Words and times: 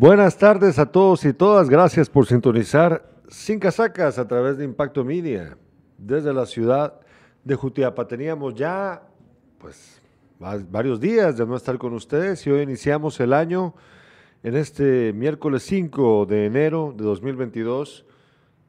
Buenas 0.00 0.38
tardes 0.38 0.78
a 0.78 0.86
todos 0.86 1.24
y 1.24 1.32
todas. 1.32 1.68
Gracias 1.68 2.08
por 2.08 2.24
sintonizar 2.24 3.10
Sin 3.26 3.58
Casacas 3.58 4.16
a 4.20 4.28
través 4.28 4.56
de 4.56 4.64
Impacto 4.64 5.04
Media. 5.04 5.58
Desde 5.96 6.32
la 6.32 6.46
ciudad 6.46 7.00
de 7.42 7.56
Jutiapa 7.56 8.06
teníamos 8.06 8.54
ya 8.54 9.02
pues 9.58 10.00
varios 10.38 11.00
días 11.00 11.36
de 11.36 11.44
no 11.44 11.56
estar 11.56 11.78
con 11.78 11.94
ustedes 11.94 12.46
y 12.46 12.50
hoy 12.50 12.62
iniciamos 12.62 13.18
el 13.18 13.32
año 13.32 13.74
en 14.44 14.54
este 14.54 15.12
miércoles 15.12 15.64
5 15.64 16.26
de 16.26 16.46
enero 16.46 16.94
de 16.96 17.02
2022 17.02 18.06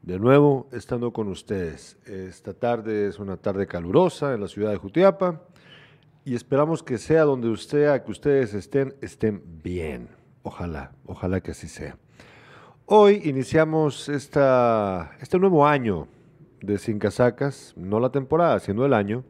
de 0.01 0.17
nuevo 0.17 0.67
estando 0.71 1.13
con 1.13 1.27
ustedes. 1.27 1.99
Esta 2.07 2.55
tarde 2.55 3.07
es 3.07 3.19
una 3.19 3.37
tarde 3.37 3.67
calurosa 3.67 4.33
en 4.33 4.41
la 4.41 4.47
ciudad 4.47 4.71
de 4.71 4.77
Jutiapa 4.77 5.43
y 6.25 6.33
esperamos 6.33 6.81
que 6.81 6.97
sea 6.97 7.21
donde 7.21 7.49
usted, 7.49 8.03
que 8.03 8.09
ustedes 8.09 8.55
estén, 8.55 8.95
estén 8.99 9.43
bien. 9.61 10.18
Ojalá, 10.43 10.91
ojalá 11.05 11.41
que 11.41 11.51
así 11.51 11.67
sea. 11.67 11.97
Hoy 12.85 13.21
iniciamos 13.25 14.09
esta, 14.09 15.11
este 15.21 15.37
nuevo 15.37 15.67
año 15.67 16.07
de 16.61 16.77
Sin 16.77 16.97
Casacas, 16.97 17.73
no 17.77 17.99
la 17.99 18.09
temporada, 18.09 18.59
sino 18.59 18.85
el 18.85 18.93
año, 18.93 19.23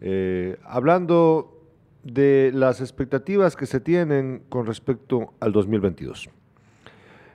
eh, 0.00 0.58
hablando 0.64 1.62
de 2.02 2.50
las 2.52 2.80
expectativas 2.80 3.56
que 3.56 3.66
se 3.66 3.80
tienen 3.80 4.42
con 4.48 4.66
respecto 4.66 5.34
al 5.40 5.52
2022. 5.52 6.30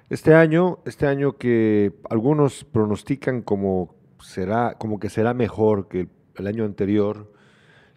Este 0.10 0.36
año, 0.36 0.80
este 0.86 1.08
año 1.08 1.38
que 1.38 1.94
algunos 2.10 2.64
pronostican 2.64 3.42
como 3.42 3.96
será, 4.20 4.76
como 4.78 5.00
que 5.00 5.10
será 5.10 5.34
mejor 5.34 5.88
que 5.88 6.08
el 6.36 6.48
año 6.48 6.66
anterior, 6.66 7.33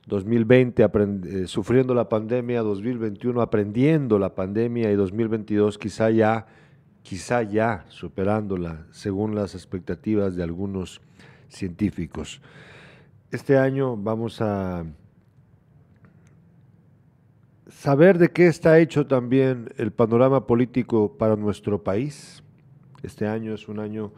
2020 0.06 0.84
eh, 0.84 1.46
sufriendo 1.46 1.92
la 1.92 2.08
pandemia, 2.08 2.62
2021 2.62 3.40
aprendiendo 3.40 4.18
la 4.18 4.34
pandemia 4.34 4.90
y 4.90 4.94
2022 4.94 5.78
quizá 5.78 6.10
ya, 6.10 6.46
quizá 7.02 7.42
ya 7.42 7.84
superándola 7.88 8.86
según 8.92 9.34
las 9.34 9.54
expectativas 9.54 10.36
de 10.36 10.44
algunos 10.44 11.00
científicos. 11.48 12.40
Este 13.32 13.58
año 13.58 13.96
vamos 13.96 14.40
a 14.40 14.84
saber 17.68 18.18
de 18.18 18.30
qué 18.30 18.46
está 18.46 18.78
hecho 18.78 19.08
también 19.08 19.70
el 19.76 19.90
panorama 19.90 20.46
político 20.46 21.18
para 21.18 21.34
nuestro 21.34 21.82
país. 21.82 22.44
Este 23.02 23.26
año 23.26 23.54
es 23.54 23.68
un 23.68 23.80
año 23.80 24.12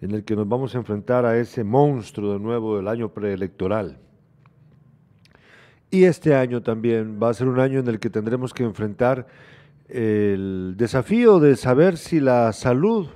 en 0.00 0.12
el 0.12 0.24
que 0.24 0.34
nos 0.34 0.48
vamos 0.48 0.74
a 0.74 0.78
enfrentar 0.78 1.26
a 1.26 1.38
ese 1.38 1.62
monstruo 1.62 2.32
de 2.32 2.38
nuevo 2.38 2.78
del 2.78 2.88
año 2.88 3.10
preelectoral. 3.10 3.98
Y 5.90 6.04
este 6.04 6.34
año 6.34 6.62
también 6.62 7.18
va 7.22 7.30
a 7.30 7.34
ser 7.34 7.48
un 7.48 7.60
año 7.60 7.78
en 7.78 7.88
el 7.88 8.00
que 8.00 8.10
tendremos 8.10 8.52
que 8.52 8.64
enfrentar 8.64 9.26
el 9.88 10.74
desafío 10.76 11.38
de 11.38 11.56
saber 11.56 11.96
si 11.96 12.18
la 12.18 12.52
salud 12.52 13.06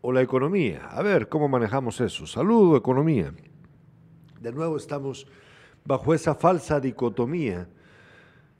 o 0.00 0.12
la 0.12 0.22
economía, 0.22 0.86
a 0.86 1.02
ver 1.02 1.28
cómo 1.28 1.48
manejamos 1.48 2.00
eso, 2.00 2.26
salud 2.26 2.72
o 2.72 2.76
economía. 2.76 3.34
De 4.40 4.52
nuevo 4.52 4.76
estamos 4.76 5.26
bajo 5.84 6.14
esa 6.14 6.34
falsa 6.34 6.80
dicotomía 6.80 7.68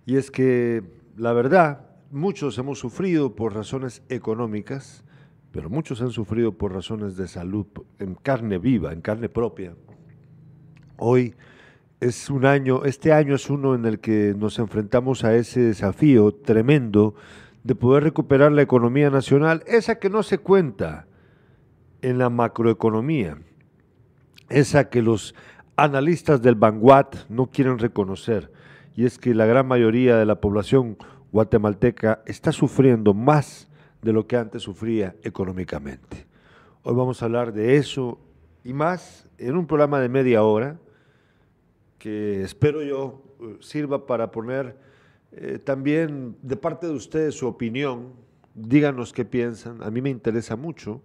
y 0.04 0.16
es 0.16 0.30
que 0.30 0.82
la 1.16 1.32
verdad, 1.32 1.86
muchos 2.10 2.58
hemos 2.58 2.78
sufrido 2.78 3.34
por 3.34 3.54
razones 3.54 4.02
económicas, 4.08 5.02
pero 5.50 5.70
muchos 5.70 6.02
han 6.02 6.10
sufrido 6.10 6.52
por 6.52 6.74
razones 6.74 7.16
de 7.16 7.26
salud 7.26 7.66
en 7.98 8.14
carne 8.16 8.58
viva, 8.58 8.92
en 8.92 9.00
carne 9.00 9.30
propia. 9.30 9.74
Hoy 10.98 11.34
es 12.00 12.28
un 12.28 12.44
año, 12.44 12.84
este 12.84 13.12
año 13.12 13.34
es 13.34 13.48
uno 13.48 13.74
en 13.74 13.86
el 13.86 14.00
que 14.00 14.34
nos 14.36 14.58
enfrentamos 14.58 15.24
a 15.24 15.34
ese 15.34 15.60
desafío 15.60 16.32
tremendo 16.32 17.14
de 17.64 17.74
poder 17.74 18.04
recuperar 18.04 18.52
la 18.52 18.62
economía 18.62 19.10
nacional, 19.10 19.62
esa 19.66 19.98
que 19.98 20.10
no 20.10 20.22
se 20.22 20.38
cuenta 20.38 21.06
en 22.02 22.18
la 22.18 22.28
macroeconomía, 22.28 23.38
esa 24.48 24.88
que 24.88 25.02
los 25.02 25.34
analistas 25.76 26.42
del 26.42 26.54
Vanguard 26.54 27.26
no 27.28 27.46
quieren 27.46 27.78
reconocer, 27.78 28.52
y 28.94 29.04
es 29.04 29.18
que 29.18 29.34
la 29.34 29.46
gran 29.46 29.66
mayoría 29.66 30.16
de 30.16 30.26
la 30.26 30.40
población 30.40 30.96
guatemalteca 31.32 32.22
está 32.26 32.52
sufriendo 32.52 33.14
más 33.14 33.68
de 34.02 34.12
lo 34.12 34.26
que 34.26 34.36
antes 34.36 34.62
sufría 34.62 35.16
económicamente. 35.22 36.26
Hoy 36.82 36.94
vamos 36.94 37.20
a 37.20 37.24
hablar 37.24 37.52
de 37.52 37.76
eso 37.76 38.20
y 38.62 38.72
más 38.72 39.26
en 39.38 39.56
un 39.56 39.66
programa 39.66 39.98
de 40.00 40.08
media 40.08 40.44
hora 40.44 40.78
espero 42.06 42.82
yo 42.82 43.22
eh, 43.40 43.56
sirva 43.60 44.06
para 44.06 44.30
poner 44.30 44.76
eh, 45.32 45.58
también 45.58 46.36
de 46.42 46.56
parte 46.56 46.86
de 46.86 46.92
ustedes 46.92 47.34
su 47.34 47.46
opinión. 47.46 48.12
Díganos 48.54 49.12
qué 49.12 49.24
piensan. 49.24 49.82
A 49.82 49.90
mí 49.90 50.00
me 50.00 50.10
interesa 50.10 50.56
mucho 50.56 51.02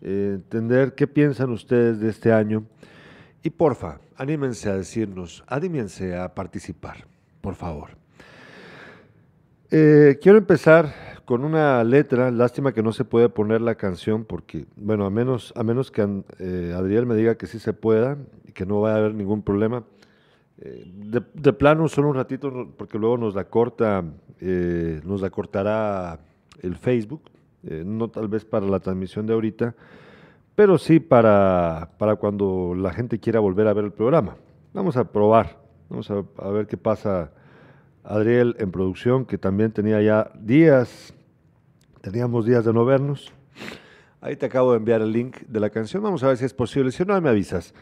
eh, 0.00 0.32
entender 0.36 0.94
qué 0.94 1.06
piensan 1.06 1.50
ustedes 1.50 2.00
de 2.00 2.10
este 2.10 2.32
año. 2.32 2.64
Y 3.42 3.50
porfa, 3.50 4.00
anímense 4.16 4.68
a 4.68 4.76
decirnos, 4.76 5.44
anímense 5.46 6.16
a 6.16 6.34
participar, 6.34 7.06
por 7.40 7.54
favor. 7.54 7.90
quiero 9.68 10.38
empezar 10.38 10.92
con 11.24 11.44
una 11.44 11.84
letra, 11.84 12.30
lástima 12.30 12.72
que 12.72 12.82
no 12.82 12.92
se 12.92 13.04
puede 13.04 13.28
poner 13.28 13.60
la 13.60 13.74
canción 13.74 14.24
porque, 14.24 14.66
bueno, 14.76 15.06
a 15.06 15.10
menos, 15.10 15.52
a 15.56 15.62
menos 15.62 15.90
que 15.90 16.02
Adriel 16.02 17.06
me 17.06 17.14
diga 17.14 17.36
que 17.36 17.46
sí 17.46 17.58
se 17.58 17.72
pueda 17.72 18.16
y 18.44 18.52
que 18.52 18.66
no 18.66 18.80
va 18.80 18.94
a 18.94 18.96
haber 18.96 19.14
ningún 19.14 19.42
problema, 19.42 19.84
eh, 20.58 20.84
de, 20.86 21.52
plano, 21.52 21.86
solo 21.88 22.08
un 22.08 22.14
ratito, 22.14 22.72
porque 22.76 22.98
luego 22.98 23.18
nos 23.18 23.34
la 23.34 23.44
corta, 23.44 24.02
eh, 24.40 25.00
nos 25.04 25.20
la 25.20 25.28
cortará 25.28 26.18
el 26.62 26.76
Facebook, 26.76 27.22
eh, 27.64 27.82
no 27.84 28.08
tal 28.08 28.28
vez 28.28 28.44
para 28.44 28.66
la 28.66 28.80
transmisión 28.80 29.26
de 29.26 29.34
ahorita, 29.34 29.74
pero 30.54 30.78
sí 30.78 30.98
para, 30.98 31.90
para 31.98 32.16
cuando 32.16 32.74
la 32.74 32.92
gente 32.92 33.20
quiera 33.20 33.40
volver 33.40 33.66
a 33.66 33.74
ver 33.74 33.84
el 33.84 33.92
programa. 33.92 34.36
Vamos 34.72 34.96
a 34.96 35.04
probar, 35.12 35.58
vamos 35.90 36.10
a, 36.10 36.24
a 36.38 36.50
ver 36.50 36.66
qué 36.66 36.76
pasa. 36.76 37.32
Adriel 38.02 38.54
en 38.60 38.70
producción, 38.70 39.24
que 39.24 39.36
también 39.36 39.72
tenía 39.72 40.00
ya 40.00 40.30
días, 40.38 41.12
teníamos 42.02 42.46
días 42.46 42.64
de 42.64 42.72
no 42.72 42.84
vernos. 42.84 43.32
Ahí 44.20 44.36
te 44.36 44.46
acabo 44.46 44.70
de 44.70 44.78
enviar 44.78 45.02
el 45.02 45.10
link 45.10 45.38
de 45.40 45.58
la 45.58 45.70
canción, 45.70 46.04
vamos 46.04 46.22
a 46.22 46.28
ver 46.28 46.36
si 46.36 46.44
es 46.44 46.54
posible, 46.54 46.92
si 46.92 47.04
no 47.04 47.20
me 47.20 47.28
avisas. 47.28 47.74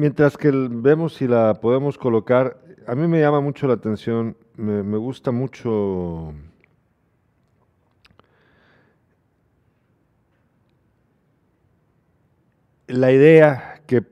Mientras 0.00 0.38
que 0.38 0.50
vemos 0.50 1.12
si 1.12 1.28
la 1.28 1.52
podemos 1.60 1.98
colocar, 1.98 2.58
a 2.86 2.94
mí 2.94 3.06
me 3.06 3.20
llama 3.20 3.42
mucho 3.42 3.66
la 3.66 3.74
atención, 3.74 4.34
me, 4.56 4.96
gusta 4.96 5.30
mucho 5.30 6.32
la 12.86 13.12
idea 13.12 13.82
que, 13.86 14.02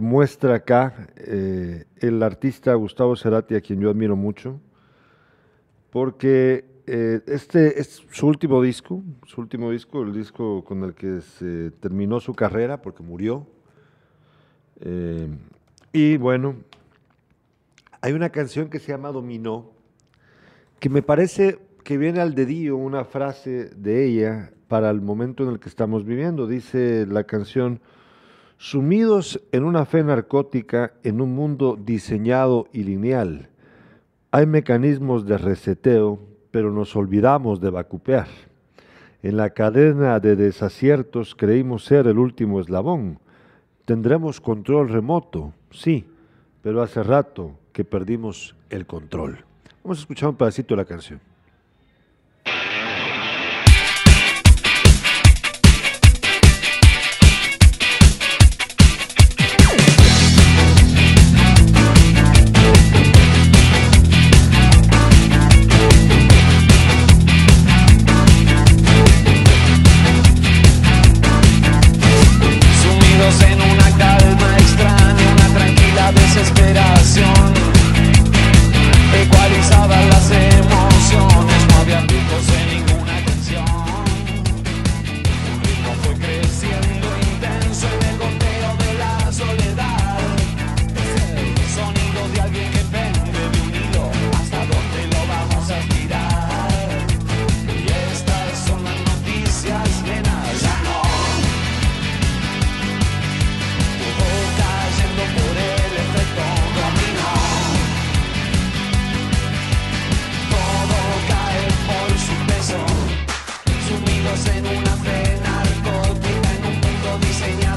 muestra 0.00 0.54
acá 0.54 1.08
eh, 1.18 1.84
el 1.98 2.22
artista 2.22 2.72
Gustavo 2.72 3.14
Cerati, 3.14 3.54
a 3.54 3.60
quien 3.60 3.82
yo 3.82 3.90
admiro 3.90 4.16
mucho, 4.16 4.58
porque 5.90 6.64
eh, 6.86 7.20
este 7.26 7.78
es 7.78 8.02
su 8.10 8.26
último 8.26 8.62
disco, 8.62 9.02
su 9.26 9.42
último 9.42 9.72
disco, 9.72 10.00
el 10.04 10.14
disco 10.14 10.64
con 10.64 10.84
el 10.84 10.94
que 10.94 11.20
se 11.20 11.70
terminó 11.72 12.18
su 12.18 12.32
carrera, 12.32 12.80
porque 12.80 13.02
murió 13.02 13.46
eh, 14.80 15.28
y 15.92 16.16
bueno, 16.16 16.56
hay 18.00 18.12
una 18.12 18.30
canción 18.30 18.68
que 18.68 18.78
se 18.78 18.92
llama 18.92 19.10
Dominó, 19.10 19.70
que 20.78 20.88
me 20.88 21.02
parece 21.02 21.58
que 21.82 21.98
viene 21.98 22.20
al 22.20 22.34
dedillo 22.34 22.76
una 22.76 23.04
frase 23.04 23.70
de 23.70 24.04
ella 24.04 24.52
para 24.68 24.90
el 24.90 25.00
momento 25.00 25.44
en 25.44 25.50
el 25.50 25.58
que 25.58 25.68
estamos 25.68 26.04
viviendo. 26.04 26.46
Dice 26.46 27.06
la 27.06 27.24
canción, 27.24 27.80
sumidos 28.58 29.40
en 29.52 29.64
una 29.64 29.84
fe 29.86 30.04
narcótica 30.04 30.92
en 31.02 31.20
un 31.20 31.34
mundo 31.34 31.78
diseñado 31.80 32.68
y 32.72 32.84
lineal, 32.84 33.48
hay 34.30 34.46
mecanismos 34.46 35.24
de 35.24 35.38
reseteo, 35.38 36.20
pero 36.50 36.70
nos 36.70 36.94
olvidamos 36.94 37.60
de 37.60 37.70
vacupear. 37.70 38.28
En 39.22 39.36
la 39.36 39.50
cadena 39.50 40.20
de 40.20 40.36
desaciertos 40.36 41.34
creímos 41.34 41.84
ser 41.84 42.06
el 42.06 42.18
último 42.18 42.60
eslabón 42.60 43.18
Tendremos 43.88 44.38
control 44.38 44.90
remoto, 44.90 45.54
sí, 45.70 46.04
pero 46.60 46.82
hace 46.82 47.02
rato 47.02 47.54
que 47.72 47.86
perdimos 47.86 48.54
el 48.68 48.84
control. 48.84 49.46
Vamos 49.82 49.96
a 49.96 50.00
escuchar 50.02 50.28
un 50.28 50.36
pedacito 50.36 50.74
de 50.74 50.82
la 50.82 50.84
canción. 50.84 51.22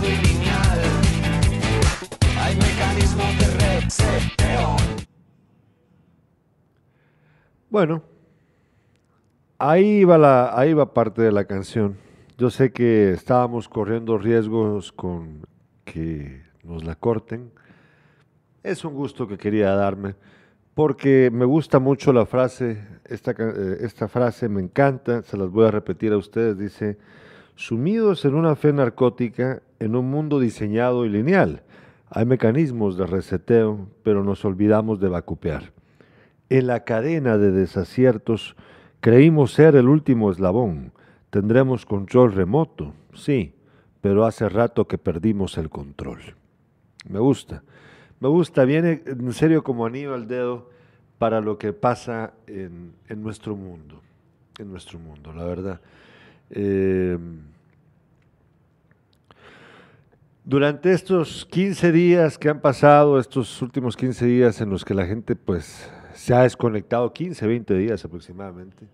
y 0.04 0.16
lineal. 0.28 0.80
Hay 2.38 2.56
mecanismos 2.56 3.40
de. 3.40 3.52
Bueno, 7.72 8.04
ahí 9.58 10.04
va, 10.04 10.18
la, 10.18 10.60
ahí 10.60 10.74
va 10.74 10.94
parte 10.94 11.22
de 11.22 11.32
la 11.32 11.46
canción. 11.46 11.96
Yo 12.38 12.50
sé 12.50 12.74
que 12.74 13.12
estábamos 13.12 13.70
corriendo 13.70 14.18
riesgos 14.18 14.92
con 14.92 15.48
que 15.86 16.42
nos 16.64 16.84
la 16.84 16.96
corten. 16.96 17.50
Es 18.62 18.84
un 18.84 18.94
gusto 18.94 19.26
que 19.26 19.38
quería 19.38 19.72
darme, 19.72 20.16
porque 20.74 21.30
me 21.32 21.46
gusta 21.46 21.80
mucho 21.80 22.12
la 22.12 22.26
frase, 22.26 22.86
esta, 23.06 23.32
eh, 23.32 23.78
esta 23.80 24.10
frase 24.10 24.50
me 24.50 24.62
encanta, 24.62 25.24
se 25.24 25.38
las 25.38 25.50
voy 25.50 25.66
a 25.66 25.72
repetir 25.72 26.12
a 26.12 26.18
ustedes, 26.18 26.58
dice, 26.58 26.98
sumidos 27.56 28.26
en 28.26 28.36
una 28.36 28.56
fe 28.58 28.74
narcótica, 28.74 29.62
en 29.82 29.96
un 29.96 30.12
mundo 30.12 30.40
diseñado 30.40 31.06
y 31.06 31.10
lineal, 31.10 31.64
hay 32.12 32.26
mecanismos 32.26 32.98
de 32.98 33.08
reseteo, 33.08 33.88
pero 34.04 34.24
nos 34.24 34.46
olvidamos 34.46 35.00
de 35.00 35.10
vacupear. 35.10 35.72
En 36.50 36.68
la 36.68 36.84
cadena 36.84 37.40
de 37.40 37.52
desaciertos, 37.52 38.56
creímos 39.00 39.54
ser 39.54 39.76
el 39.76 39.88
último 39.88 40.30
eslabón. 40.30 40.92
Tendremos 41.32 41.88
control 41.88 42.34
remoto, 42.34 42.94
sí, 43.14 43.56
pero 44.02 44.26
hace 44.26 44.50
rato 44.50 44.88
que 44.88 45.00
perdimos 45.00 45.58
el 45.58 45.70
control. 45.70 46.20
Me 47.10 47.20
gusta. 47.20 47.64
Me 48.20 48.28
gusta, 48.28 48.66
viene 48.66 49.02
en 49.08 49.34
serio 49.34 49.64
como 49.64 49.88
anillo 49.88 50.14
al 50.14 50.28
dedo 50.28 50.70
para 51.18 51.42
lo 51.42 51.58
que 51.58 51.74
pasa 51.74 52.34
en, 52.46 52.94
nuestro 53.16 53.56
mundo. 53.56 54.00
En 54.60 54.70
nuestro 54.70 55.00
mundo, 55.00 55.34
la 55.34 55.46
verdad. 55.46 55.82
Eh, 56.52 57.18
durante 60.44 60.92
estos 60.92 61.46
15 61.46 61.92
días 61.92 62.38
que 62.38 62.50
han 62.50 62.62
pasado, 62.62 63.20
estos 63.20 63.62
últimos 63.62 63.96
15 63.96 64.26
días 64.26 64.62
en 64.62 64.70
los 64.70 64.84
que 64.84 64.94
la 64.94 65.06
gente 65.06 65.36
pues 65.36 65.90
se 66.14 66.34
ha 66.34 66.44
desconectado, 66.44 67.14
15, 67.14 67.46
20 67.46 67.74
días 67.76 68.04
aproximadamente, 68.04 68.88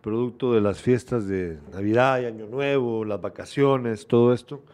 producto 0.00 0.52
de 0.52 0.60
las 0.60 0.80
fiestas 0.80 1.26
de 1.26 1.58
Navidad 1.72 2.20
y 2.20 2.26
Año 2.26 2.46
Nuevo, 2.46 3.04
las 3.04 3.20
vacaciones, 3.20 4.06
todo 4.06 4.32
esto, 4.32 4.64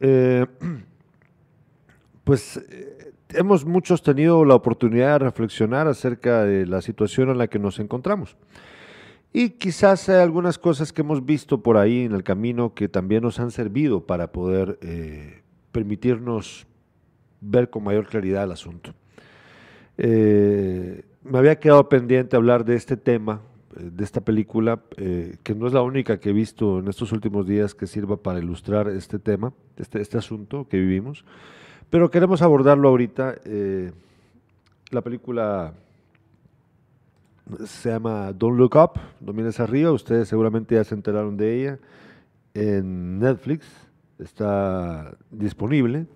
eh, 0.00 0.46
pues 2.24 2.56
eh, 2.56 3.12
hemos 3.30 3.64
muchos 3.64 4.02
tenido 4.02 4.44
la 4.44 4.54
oportunidad 4.54 5.12
de 5.12 5.26
reflexionar 5.26 5.86
acerca 5.88 6.44
de 6.44 6.66
la 6.66 6.80
situación 6.80 7.28
en 7.28 7.38
la 7.38 7.48
que 7.48 7.58
nos 7.58 7.78
encontramos. 7.78 8.36
Y 9.36 9.50
quizás 9.50 10.08
hay 10.08 10.20
algunas 10.22 10.58
cosas 10.58 10.92
que 10.92 11.00
hemos 11.02 11.26
visto 11.26 11.60
por 11.60 11.76
ahí 11.76 12.04
en 12.04 12.12
el 12.12 12.22
camino 12.22 12.72
que 12.72 12.88
también 12.88 13.24
nos 13.24 13.40
han 13.40 13.50
servido 13.50 14.06
para 14.06 14.30
poder 14.30 14.78
eh, 14.80 15.42
permitirnos 15.72 16.68
ver 17.40 17.68
con 17.68 17.82
mayor 17.82 18.06
claridad 18.06 18.44
el 18.44 18.52
asunto. 18.52 18.94
Eh, 19.98 21.02
me 21.24 21.38
había 21.38 21.58
quedado 21.58 21.88
pendiente 21.88 22.36
hablar 22.36 22.64
de 22.64 22.76
este 22.76 22.96
tema, 22.96 23.40
eh, 23.76 23.90
de 23.92 24.04
esta 24.04 24.20
película, 24.20 24.80
que 24.96 25.54
no 25.56 25.66
es 25.66 25.72
la 25.72 25.82
única 25.82 26.20
que 26.20 26.30
he 26.30 26.32
visto 26.32 26.78
en 26.78 26.86
estos 26.86 27.10
últimos 27.10 27.44
días 27.44 27.74
que 27.74 27.88
sirva 27.88 28.16
para 28.16 28.38
ilustrar 28.38 28.88
este 28.88 29.18
tema, 29.18 29.52
este, 29.76 30.00
este 30.00 30.16
asunto 30.16 30.68
que 30.68 30.78
vivimos, 30.78 31.24
pero 31.90 32.08
queremos 32.08 32.40
abordarlo 32.40 32.88
ahorita. 32.88 33.34
la 34.92 35.00
película 35.02 35.74
se 37.64 37.90
llama 37.90 38.32
Don't 38.32 38.58
Look 38.58 38.76
Up, 38.76 39.00
no 39.20 39.32
mires 39.32 39.60
arriba, 39.60 39.92
ustedes 39.92 40.28
seguramente 40.28 40.74
ya 40.74 40.84
se 40.84 40.94
enteraron 40.94 41.36
de 41.36 41.60
ella 41.60 41.78
en 42.54 43.18
Netflix 43.18 43.66
está 44.18 45.16
disponible. 45.30 46.06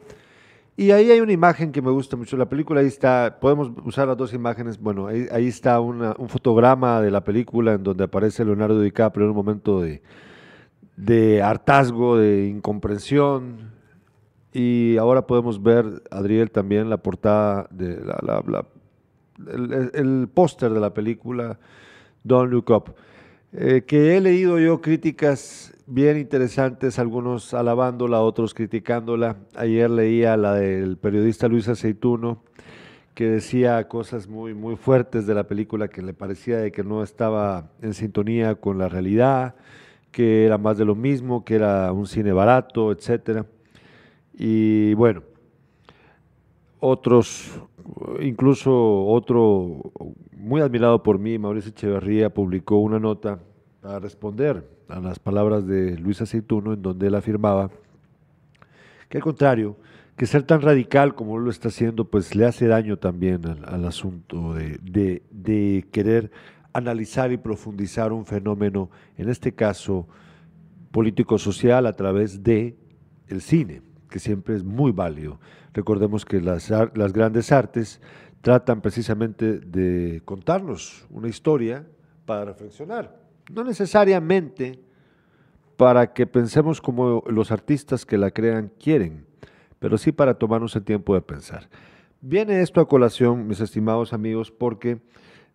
Y 0.76 0.92
ahí 0.92 1.10
hay 1.10 1.20
una 1.20 1.32
imagen 1.32 1.72
que 1.72 1.82
me 1.82 1.90
gusta 1.90 2.16
mucho. 2.16 2.36
La 2.36 2.48
película, 2.48 2.80
ahí 2.80 2.86
está, 2.86 3.38
podemos 3.40 3.72
usar 3.84 4.06
las 4.06 4.16
dos 4.16 4.32
imágenes. 4.32 4.78
Bueno, 4.78 5.08
ahí, 5.08 5.48
está 5.48 5.80
un 5.80 6.28
fotograma 6.28 7.00
de 7.00 7.10
la 7.10 7.24
película 7.24 7.72
en 7.74 7.82
donde 7.82 8.04
aparece 8.04 8.44
Leonardo 8.44 8.80
DiCaprio 8.80 9.24
en 9.24 9.30
un 9.30 9.36
momento 9.36 9.80
de, 9.80 10.02
de 10.96 11.42
hartazgo, 11.42 12.16
de 12.16 12.46
incomprensión. 12.46 13.72
Y 14.52 14.96
ahora 14.98 15.26
podemos 15.26 15.60
ver, 15.60 16.04
Adriel, 16.12 16.52
también 16.52 16.88
la 16.88 16.98
portada, 16.98 17.66
de 17.70 18.00
la, 18.04 18.64
el, 19.46 20.28
póster 20.32 20.72
de 20.72 20.80
la 20.80 20.94
película 20.94 21.58
Don't 22.24 22.52
Look 22.52 22.70
Up. 22.70 22.94
Eh, 23.52 23.84
que 23.86 24.16
he 24.16 24.20
leído 24.20 24.58
yo 24.58 24.80
críticas 24.80 25.72
bien 25.86 26.18
interesantes, 26.18 26.98
algunos 26.98 27.54
alabándola, 27.54 28.20
otros 28.20 28.52
criticándola. 28.52 29.36
Ayer 29.54 29.88
leía 29.88 30.36
la 30.36 30.54
del 30.54 30.98
periodista 30.98 31.48
Luis 31.48 31.68
Aceituno, 31.68 32.42
que 33.14 33.28
decía 33.28 33.88
cosas 33.88 34.28
muy, 34.28 34.54
muy 34.54 34.76
fuertes 34.76 35.26
de 35.26 35.34
la 35.34 35.44
película, 35.44 35.88
que 35.88 36.02
le 36.02 36.12
parecía 36.12 36.58
de 36.58 36.70
que 36.70 36.84
no 36.84 37.02
estaba 37.02 37.70
en 37.80 37.94
sintonía 37.94 38.56
con 38.56 38.78
la 38.78 38.88
realidad, 38.88 39.54
que 40.12 40.44
era 40.44 40.58
más 40.58 40.76
de 40.76 40.84
lo 40.84 40.94
mismo, 40.94 41.44
que 41.44 41.54
era 41.54 41.90
un 41.92 42.06
cine 42.06 42.32
barato, 42.32 42.92
etc. 42.92 43.44
Y 44.34 44.92
bueno, 44.94 45.22
otros, 46.80 47.60
incluso 48.20 49.04
otro 49.06 49.92
muy 50.36 50.60
admirado 50.60 51.02
por 51.02 51.18
mí, 51.18 51.38
Mauricio 51.38 51.70
Echeverría, 51.70 52.32
publicó 52.32 52.78
una 52.78 52.98
nota 52.98 53.38
para 53.80 53.98
responder 53.98 54.68
a 54.88 55.00
las 55.00 55.18
palabras 55.18 55.66
de 55.66 55.98
Luis 55.98 56.20
Aceituno, 56.20 56.72
en 56.72 56.82
donde 56.82 57.06
él 57.06 57.14
afirmaba 57.14 57.70
que 59.08 59.18
al 59.18 59.22
contrario, 59.22 59.76
que 60.16 60.26
ser 60.26 60.42
tan 60.42 60.60
radical 60.60 61.14
como 61.14 61.38
lo 61.38 61.50
está 61.50 61.68
haciendo, 61.68 62.04
pues 62.04 62.34
le 62.34 62.44
hace 62.44 62.66
daño 62.66 62.98
también 62.98 63.42
al, 63.46 63.84
asunto 63.84 64.54
de, 64.54 65.22
de, 65.30 65.86
querer 65.92 66.30
analizar 66.72 67.32
y 67.32 67.36
profundizar 67.36 68.12
un 68.12 68.26
fenómeno, 68.26 68.90
en 69.16 69.28
este 69.28 69.52
caso 69.52 70.08
político-social, 70.90 71.86
a 71.86 71.94
través 71.94 72.42
de 72.42 72.76
el 73.28 73.40
cine, 73.40 73.80
que 74.08 74.18
siempre 74.18 74.54
es 74.54 74.64
muy 74.64 74.92
válido. 74.92 75.38
Recordemos 75.72 76.24
que 76.24 76.40
las, 76.40 76.70
las 76.70 77.12
grandes 77.12 77.52
artes 77.52 78.00
tratan 78.40 78.80
precisamente 78.80 79.58
de 79.58 80.22
contarnos 80.24 81.06
una 81.10 81.28
historia 81.28 81.86
para 82.24 82.44
reflexionar. 82.44 83.20
No 83.52 83.64
necesariamente 83.64 84.80
para 85.76 86.12
que 86.12 86.26
pensemos 86.26 86.80
como 86.80 87.22
los 87.28 87.52
artistas 87.52 88.04
que 88.04 88.18
la 88.18 88.30
crean 88.30 88.72
quieren, 88.80 89.26
pero 89.78 89.96
sí 89.96 90.12
para 90.12 90.34
tomarnos 90.34 90.74
el 90.76 90.82
tiempo 90.82 91.14
de 91.14 91.20
pensar. 91.20 91.68
Viene 92.20 92.62
esto 92.62 92.80
a 92.80 92.88
colación, 92.88 93.46
mis 93.46 93.60
estimados 93.60 94.12
amigos, 94.12 94.50
porque, 94.50 94.98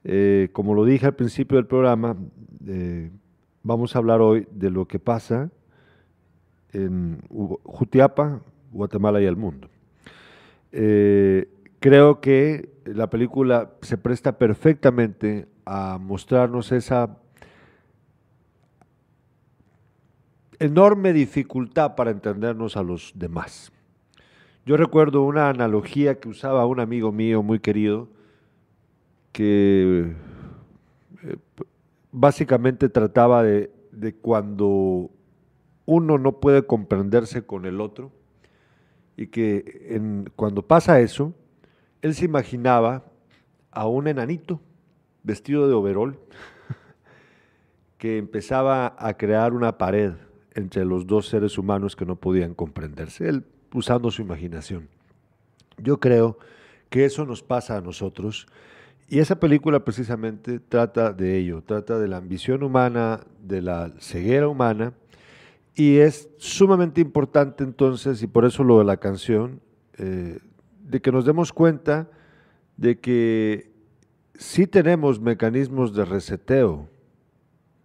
eh, 0.06 0.50
como 0.54 0.74
lo 0.76 0.86
dije 0.86 1.06
al 1.06 1.16
principio 1.16 1.58
del 1.58 1.68
programa, 1.68 2.16
eh, 2.66 3.12
vamos 3.64 3.96
a 3.96 4.00
hablar 4.00 4.22
hoy 4.22 4.48
de 4.52 4.70
lo 4.70 4.88
que 4.88 4.98
pasa 4.98 5.52
en 6.74 7.22
Jutiapa, 7.64 8.42
Guatemala 8.72 9.22
y 9.22 9.26
el 9.26 9.36
mundo. 9.36 9.70
Eh, 10.72 11.48
creo 11.80 12.20
que 12.20 12.70
la 12.86 13.10
película 13.10 13.72
se 13.82 13.98
presta 13.98 14.38
perfectamente 14.38 15.48
a 15.66 15.98
mostrarnos 16.00 16.72
esa 16.72 17.18
enorme 20.60 21.14
dificultad 21.14 21.96
para 21.96 22.12
entendernos 22.12 22.78
a 22.78 22.84
los 22.84 23.14
demás. 23.16 23.72
Yo 24.66 24.78
recuerdo 24.78 25.24
una 25.24 25.50
analogía 25.50 26.20
que 26.20 26.30
usaba 26.30 26.66
un 26.66 26.80
amigo 26.80 27.12
mío 27.12 27.44
muy 27.44 27.60
querido, 27.60 28.08
que 29.34 30.14
eh, 31.24 31.36
básicamente 32.12 32.88
trataba 32.88 33.44
de, 33.44 33.72
cuando 34.22 35.10
uno 35.86 36.18
no 36.18 36.40
puede 36.40 36.66
comprenderse 36.66 37.46
con 37.46 37.66
el 37.66 37.82
otro 37.82 38.12
y 39.18 39.28
que 39.28 40.02
cuando 40.36 40.66
pasa 40.66 41.00
eso, 41.00 41.34
él 42.02 42.16
se 42.16 42.26
imaginaba 42.26 43.04
a 43.72 43.88
un 43.88 44.08
enanito 44.08 44.60
vestido 45.24 45.68
de 45.68 45.74
overol 45.74 46.20
que 47.98 48.18
empezaba 48.18 48.96
a 48.98 49.16
crear 49.16 49.54
una 49.54 49.78
pared 49.78 50.14
entre 50.56 50.86
los 50.86 51.08
dos 51.08 51.28
seres 51.28 51.58
humanos 51.58 51.96
que 51.96 52.06
no 52.06 52.16
podían 52.16 52.54
comprenderse, 52.54 53.28
él 53.28 53.46
usando 53.74 54.12
su 54.12 54.22
imaginación. 54.22 54.88
Yo 55.78 56.00
creo 56.00 56.38
que 56.90 57.06
eso 57.06 57.26
nos 57.26 57.42
pasa 57.42 57.78
a 57.78 57.82
nosotros 57.82 58.48
y 59.10 59.20
esa 59.20 59.40
película 59.40 59.84
precisamente 59.84 60.60
trata 60.60 61.12
de 61.12 61.38
ello, 61.38 61.64
trata 61.64 61.98
de 62.00 62.08
la 62.08 62.18
ambición 62.18 62.64
humana, 62.64 63.22
de 63.42 63.62
la 63.62 63.92
ceguera 64.00 64.48
humana 64.48 64.94
y 65.76 65.98
es 65.98 66.30
sumamente 66.38 67.02
importante 67.02 67.64
entonces, 67.64 68.22
y 68.22 68.28
por 68.28 68.46
eso 68.46 68.64
lo 68.64 68.80
de 68.80 68.86
la 68.86 68.98
canción, 68.98 69.62
eh, 69.98 70.40
de 70.84 71.02
que 71.02 71.12
nos 71.12 71.26
demos 71.26 71.52
cuenta 71.52 72.10
de 72.78 73.00
que 73.00 73.72
sí 74.36 74.68
tenemos 74.68 75.20
mecanismos 75.20 75.96
de 75.96 76.06
reseteo, 76.06 76.90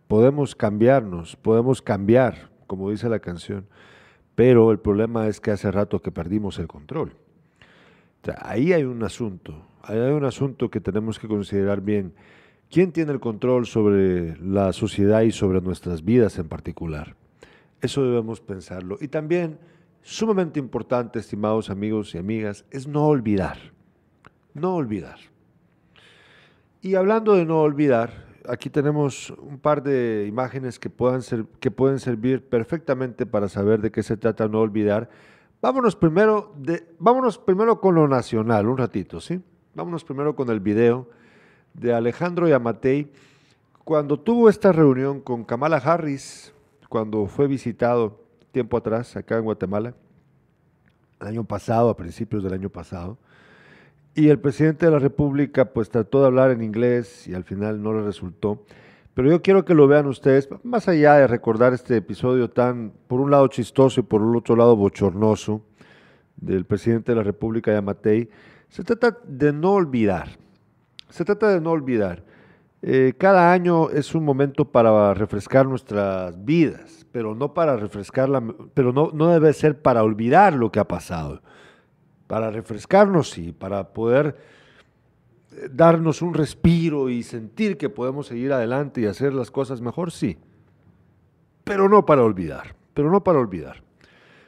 podemos 0.07 0.55
cambiarnos, 0.55 1.37
podemos 1.37 1.81
cambiar, 1.81 2.51
como 2.67 2.91
dice 2.91 3.09
la 3.09 3.21
canción, 3.21 3.67
pero 4.35 4.71
el 4.71 4.79
problema 4.79 5.27
es 5.27 5.41
que 5.41 5.51
hace 5.51 5.71
rato 5.71 6.01
que 6.01 6.11
perdimos 6.11 6.59
el 6.59 6.69
control. 6.69 7.13
ahí 8.41 8.73
hay 8.73 8.85
un 8.85 9.03
asunto, 9.03 9.67
ahí 9.83 9.99
hay 9.99 10.13
un 10.13 10.25
asunto 10.25 10.71
que 10.71 10.81
tenemos 10.81 11.19
que 11.19 11.29
considerar 11.29 11.81
bien. 11.81 12.13
¿Quién 12.71 12.93
tiene 12.93 13.13
el 13.13 13.21
control 13.21 13.67
sobre 13.67 14.37
la 14.39 14.75
sociedad 14.75 15.23
y 15.23 15.33
sobre 15.33 15.63
nuestras 15.63 16.05
vidas 16.05 16.39
en 16.39 16.49
particular? 16.49 17.18
Eso 17.81 18.03
debemos 18.03 18.41
pensarlo. 18.41 18.99
Y 19.01 19.09
también, 19.09 19.59
sumamente 20.03 20.59
importante, 20.59 21.19
estimados 21.19 21.71
amigos 21.71 22.15
y 22.15 22.19
amigas, 22.19 22.65
es 22.71 22.87
no 22.87 23.07
olvidar. 23.07 23.59
No 24.55 24.75
olvidar. 24.75 25.19
Y 26.81 26.95
hablando 26.95 27.35
de 27.35 27.45
no 27.45 27.61
olvidar, 27.61 28.27
aquí 28.49 28.71
tenemos 28.71 29.31
un 29.31 29.59
par 29.59 29.83
de 29.83 30.27
imágenes 30.29 30.79
que, 30.79 30.91
puedan 30.91 31.23
ser, 31.23 31.45
que 31.61 31.71
pueden 31.71 31.99
servir 31.99 32.49
perfectamente 32.49 33.27
para 33.27 33.49
saber 33.49 33.81
de 33.81 33.91
qué 33.91 34.03
se 34.03 34.17
trata 34.17 34.49
no 34.49 34.61
olvidar. 34.61 35.09
Vámonos 35.61 35.97
primero, 35.97 36.55
de, 36.57 36.87
vámonos 36.99 37.39
primero 37.39 37.81
con 37.81 37.95
lo 37.95 38.09
nacional, 38.09 38.69
un 38.69 38.79
ratito, 38.79 39.21
¿sí? 39.21 39.41
Vámonos 39.75 40.05
primero 40.05 40.35
con 40.35 40.51
el 40.51 40.61
video 40.61 41.09
de 41.75 41.93
Alejandro 41.93 42.49
Yamatei, 42.49 43.11
cuando 43.85 44.19
tuvo 44.19 44.49
esta 44.49 44.73
reunión 44.73 45.21
con 45.21 45.45
Kamala 45.45 45.79
Harris, 45.79 46.53
cuando 46.89 47.27
fue 47.27 47.47
visitado 47.47 48.25
tiempo 48.53 48.77
atrás 48.77 49.17
acá 49.17 49.37
en 49.37 49.45
Guatemala, 49.45 49.95
el 51.21 51.27
año 51.27 51.45
pasado, 51.45 51.91
a 51.91 51.97
principios 51.97 52.43
del 52.43 52.53
año 52.53 52.71
pasado, 52.71 53.19
y 54.15 54.29
el 54.29 54.39
presidente 54.39 54.87
de 54.87 54.93
la 54.93 54.99
República 54.99 55.73
pues 55.73 55.91
trató 55.91 56.21
de 56.21 56.27
hablar 56.27 56.51
en 56.51 56.63
inglés 56.63 57.29
y 57.29 57.35
al 57.35 57.45
final 57.45 57.83
no 57.83 57.93
le 57.93 58.03
resultó. 58.03 58.65
Pero 59.15 59.31
yo 59.31 59.43
quiero 59.43 59.65
que 59.65 59.75
lo 59.75 59.89
vean 59.89 60.07
ustedes, 60.07 60.49
más 60.63 60.89
allá 60.89 61.15
de 61.15 61.27
recordar 61.27 61.73
este 61.73 61.97
episodio 61.97 62.51
tan, 62.51 62.93
por 63.07 63.21
un 63.21 63.31
lado 63.31 63.49
chistoso 63.49 64.01
y 64.01 64.05
por 64.05 64.23
el 64.23 64.35
otro 64.37 64.57
lado 64.57 64.77
bochornoso, 64.77 65.63
del 66.37 66.65
presidente 66.65 67.13
de 67.13 67.17
la 67.17 67.25
República, 67.25 67.73
Yamatei, 67.73 68.31
se 68.69 68.85
trata 68.85 69.19
de 69.27 69.53
no 69.53 69.73
olvidar 69.73 70.39
se 71.11 71.25
trata 71.25 71.49
de 71.49 71.61
no 71.61 71.71
olvidar. 71.71 72.23
Eh, 72.81 73.15
cada 73.19 73.53
año 73.53 73.91
es 73.91 74.15
un 74.15 74.25
momento 74.25 74.71
para 74.71 75.13
refrescar 75.13 75.67
nuestras 75.67 76.45
vidas, 76.45 77.07
pero 77.11 77.35
no 77.35 77.53
para 77.53 77.77
refrescarla, 77.77 78.43
pero 78.73 78.93
no, 78.93 79.11
no 79.13 79.29
debe 79.29 79.53
ser 79.53 79.83
para 79.83 80.05
olvidar 80.05 80.55
lo 80.55 80.71
que 80.71 80.79
ha 80.79 80.87
pasado. 80.87 81.43
Para 82.29 82.51
refrescarnos, 82.51 83.31
sí, 83.31 83.53
para 83.53 83.93
poder 83.93 84.37
eh, 85.53 85.69
darnos 85.73 86.23
un 86.23 86.35
respiro 86.35 87.09
y 87.09 87.25
sentir 87.25 87.77
que 87.77 87.91
podemos 87.91 88.29
seguir 88.29 88.53
adelante 88.53 89.01
y 89.01 89.07
hacer 89.07 89.35
las 89.35 89.51
cosas 89.51 89.81
mejor, 89.81 90.13
sí. 90.13 90.39
Pero 91.65 91.89
no 91.89 92.07
para 92.07 92.23
olvidar, 92.23 92.77
pero 92.95 93.11
no 93.11 93.25
para 93.25 93.41
olvidar. 93.41 93.83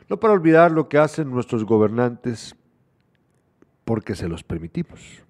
No 0.08 0.18
para 0.20 0.34
olvidar 0.34 0.70
lo 0.70 0.88
que 0.88 0.98
hacen 0.98 1.30
nuestros 1.30 1.64
gobernantes 1.64 2.56
porque 3.84 4.14
se 4.14 4.28
los 4.28 4.44
permitimos. 4.44 5.24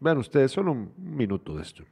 Vean 0.00 0.18
ustedes, 0.18 0.50
solo 0.50 0.72
un 0.72 0.92
minuto 0.98 1.56
de 1.56 1.62
esto. 1.62 1.84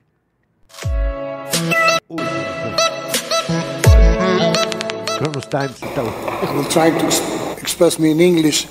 I 5.55 6.53
will 6.55 6.65
try 6.65 6.91
to 6.91 7.07
express 7.61 7.99
me 7.99 8.11
in 8.11 8.21
English 8.21 8.67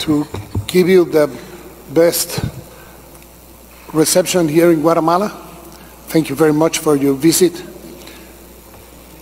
to 0.00 0.26
give 0.66 0.88
you 0.88 1.04
the 1.04 1.28
best 1.94 2.40
reception 3.92 4.48
here 4.48 4.70
in 4.72 4.80
Guatemala. 4.80 5.28
Thank 6.08 6.28
you 6.28 6.36
very 6.36 6.52
much 6.52 6.78
for 6.78 6.96
your 6.96 7.14
visit. 7.14 7.52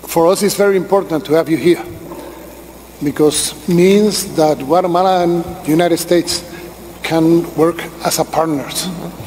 For 0.08 0.26
us, 0.26 0.42
it's 0.42 0.56
very 0.56 0.76
important 0.76 1.24
to 1.26 1.34
have 1.34 1.48
you 1.48 1.56
here 1.56 1.84
because 3.02 3.52
it 3.68 3.74
means 3.74 4.34
that 4.36 4.58
Guatemala 4.58 5.22
and 5.24 5.44
the 5.64 5.70
United 5.70 5.98
States 5.98 6.42
can 7.02 7.42
work 7.56 7.82
as 8.04 8.18
a 8.18 8.24
partners. 8.24 8.86
Mm 8.86 8.92
-hmm 8.92 9.24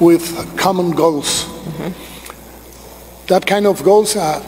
with 0.00 0.56
common 0.56 0.90
goals. 0.90 1.44
Mm-hmm. 1.44 2.09
That 3.30 3.46
kind 3.46 3.68
of 3.68 3.84
goals, 3.84 4.16
are, 4.16 4.42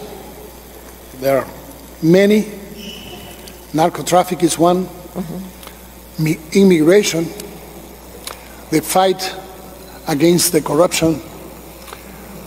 there 1.21 1.39
are 1.39 1.47
many. 2.03 2.51
Narco 3.73 4.03
traffic 4.03 4.43
is 4.43 4.59
one. 4.59 4.87
Mm-hmm. 4.87 6.59
Immigration, 6.59 7.27
the 8.71 8.83
fight 8.83 9.37
against 10.09 10.51
the 10.51 10.61
corruption, 10.61 11.23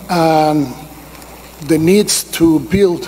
and 0.10 0.68
the 1.70 1.78
needs 1.78 2.26
to 2.32 2.60
build 2.60 3.08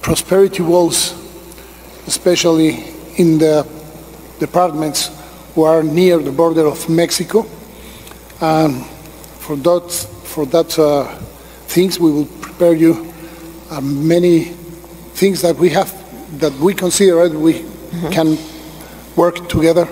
prosperity 0.00 0.62
walls, 0.62 1.12
especially 2.06 2.84
in 3.18 3.36
the 3.36 3.68
departments 4.38 5.10
who 5.54 5.64
are 5.64 5.82
near 5.82 6.16
the 6.16 6.32
border 6.32 6.66
of 6.66 6.88
Mexico 6.88 7.44
and 8.40 8.82
for 9.40 9.56
that, 9.56 9.90
for 10.24 10.46
that 10.46 10.78
uh, 10.78 11.18
things, 11.72 11.98
we 11.98 12.12
will 12.12 12.26
prepare 12.40 12.74
you 12.74 13.12
uh, 13.70 13.80
many 13.80 14.44
things 15.14 15.40
that 15.42 15.56
we 15.56 15.70
have, 15.70 15.90
that 16.38 16.52
we 16.54 16.74
consider 16.74 17.28
that 17.28 17.38
we 17.38 17.54
mm-hmm. 17.54 18.10
can 18.10 18.38
work 19.16 19.48
together. 19.48 19.88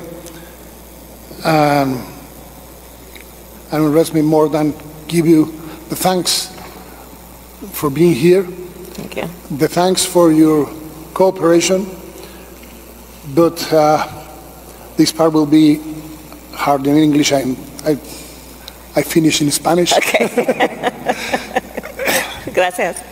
Um, 1.44 2.06
and 3.72 3.84
it 3.84 3.88
rest 3.88 4.12
me 4.12 4.20
more 4.20 4.48
than 4.48 4.74
give 5.08 5.26
you 5.26 5.46
the 5.88 5.96
thanks 5.96 6.54
for 7.72 7.88
being 7.88 8.14
here. 8.14 8.42
Thank 8.42 9.16
you. 9.16 9.56
The 9.56 9.68
thanks 9.68 10.04
for 10.04 10.32
your 10.32 10.68
cooperation. 11.14 11.86
But 13.34 13.72
uh, 13.72 14.06
this 14.96 15.12
part 15.12 15.32
will 15.32 15.46
be 15.46 15.80
hard 16.52 16.86
in 16.86 16.96
English. 16.96 17.32
I, 17.32 17.56
I 17.84 17.98
I 18.96 19.02
finish 19.02 19.40
in 19.40 19.50
Spanish. 19.50 19.92
Okay. 19.92 21.46
Gracias. 22.54 23.04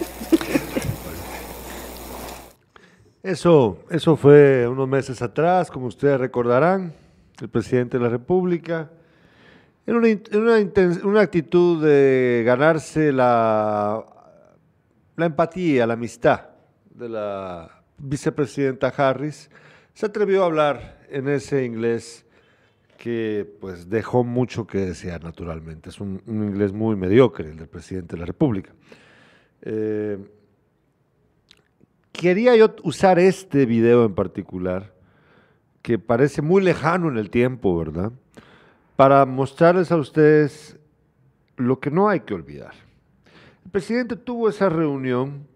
Eso, 3.23 3.79
eso 3.91 4.17
fue 4.17 4.67
unos 4.67 4.89
meses 4.89 5.21
atrás, 5.23 5.71
como 5.71 5.87
ustedes 5.87 6.19
recordarán, 6.19 6.95
el 7.41 7.49
presidente 7.49 7.99
de 7.99 8.05
la 8.05 8.11
República, 8.11 8.91
en 9.87 9.97
una, 9.97 11.21
actitud 11.21 11.83
de 11.83 12.43
ganarse 12.45 13.11
la, 13.11 14.05
la 15.17 15.27
empatía, 15.27 15.87
la 15.87 15.95
amistad 15.95 16.43
de 16.91 17.09
la 17.09 17.83
vicepresidenta 17.97 18.89
Harris, 18.89 19.51
se 19.95 20.07
atrevió 20.07 20.43
a 20.43 20.47
hablar 20.47 20.99
en 21.11 21.29
ese 21.29 21.65
inglés 21.65 22.27
que 22.99 23.47
pues 23.61 23.89
dejó 23.89 24.25
mucho 24.25 24.67
que 24.67 24.79
desear 24.79 25.23
naturalmente. 25.23 25.89
Es 25.89 26.01
un, 26.01 26.21
inglés 26.27 26.73
muy 26.73 26.97
mediocre 26.97 27.49
el 27.49 27.57
del 27.57 27.69
presidente 27.69 28.17
de 28.17 28.21
la 28.21 28.27
República. 28.27 28.73
Eh, 29.63 30.19
quería 32.13 32.57
yo 32.57 32.75
usar 32.83 33.19
este 33.19 33.67
video 33.67 34.05
en 34.05 34.15
particular, 34.15 34.93
que 35.83 35.99
parece 35.99 36.43
muy 36.43 36.63
lejano 36.63 37.09
en 37.09 37.17
el 37.17 37.31
tiempo, 37.31 37.77
¿verdad? 37.79 38.13
Para 38.97 39.25
mostrarles 39.25 39.93
a 39.93 39.97
ustedes 39.97 40.79
lo 41.57 41.81
que 41.81 41.91
no 41.91 42.09
hay 42.09 42.21
que 42.21 42.35
olvidar. 42.35 42.75
El 43.65 43.71
presidente 43.71 44.17
tuvo 44.17 44.49
esa 44.49 44.69
reunión. 44.69 45.47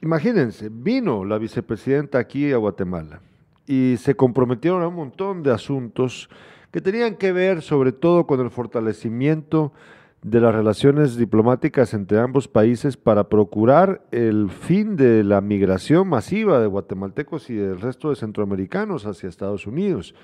Imagínense, 0.00 0.68
vino 0.70 1.24
la 1.24 1.38
vicepresidenta 1.38 2.18
aquí 2.18 2.52
a 2.52 2.56
Guatemala 2.56 3.20
y 3.66 3.96
se 3.98 4.14
comprometieron 4.14 4.82
a 4.82 4.88
un 4.88 4.94
montón 4.94 5.42
de 5.42 5.52
asuntos 5.52 6.30
que 6.70 6.80
tenían 6.80 7.16
que 7.16 7.32
ver 7.32 7.62
sobre 7.62 7.92
todo 7.92 8.26
con 8.26 8.40
el 8.40 8.50
fortalecimiento 8.50 9.72
de 10.22 10.40
las 10.40 10.54
relaciones 10.54 11.16
diplomáticas 11.16 11.94
entre 11.94 12.18
ambos 12.18 12.48
países 12.48 12.96
para 12.96 13.28
procurar 13.28 14.02
el 14.10 14.50
fin 14.50 14.96
de 14.96 15.22
la 15.22 15.40
migración 15.40 16.08
masiva 16.08 16.60
de 16.60 16.66
guatemaltecos 16.66 17.50
y 17.50 17.54
del 17.54 17.80
resto 17.80 18.10
de 18.10 18.16
centroamericanos 18.16 19.06
hacia 19.06 19.28
Estados 19.28 19.66
Unidos. 19.66 20.14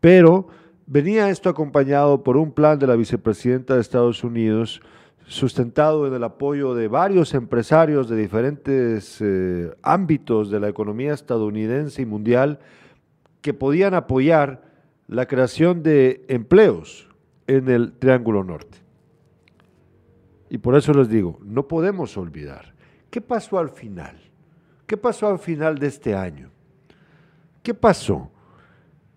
Pero 0.00 0.48
venía 0.86 1.30
esto 1.30 1.48
acompañado 1.48 2.22
por 2.22 2.36
un 2.36 2.52
plan 2.52 2.78
de 2.78 2.86
la 2.86 2.96
vicepresidenta 2.96 3.74
de 3.74 3.80
Estados 3.80 4.22
Unidos 4.22 4.82
sustentado 5.24 6.06
en 6.06 6.12
el 6.12 6.24
apoyo 6.24 6.74
de 6.74 6.88
varios 6.88 7.32
empresarios 7.32 8.08
de 8.08 8.16
diferentes 8.16 9.18
eh, 9.20 9.74
ámbitos 9.82 10.50
de 10.50 10.60
la 10.60 10.68
economía 10.68 11.14
estadounidense 11.14 12.02
y 12.02 12.06
mundial 12.06 12.58
que 13.40 13.54
podían 13.54 13.94
apoyar 13.94 14.62
la 15.08 15.26
creación 15.26 15.82
de 15.82 16.24
empleos 16.28 17.08
en 17.46 17.68
el 17.68 17.92
Triángulo 17.92 18.44
Norte. 18.44 18.81
Y 20.52 20.58
por 20.58 20.76
eso 20.76 20.92
les 20.92 21.08
digo, 21.08 21.38
no 21.42 21.66
podemos 21.66 22.14
olvidar. 22.18 22.74
¿Qué 23.08 23.22
pasó 23.22 23.58
al 23.58 23.70
final? 23.70 24.20
¿Qué 24.86 24.98
pasó 24.98 25.28
al 25.28 25.38
final 25.38 25.78
de 25.78 25.86
este 25.86 26.14
año? 26.14 26.50
¿Qué 27.62 27.72
pasó? 27.72 28.30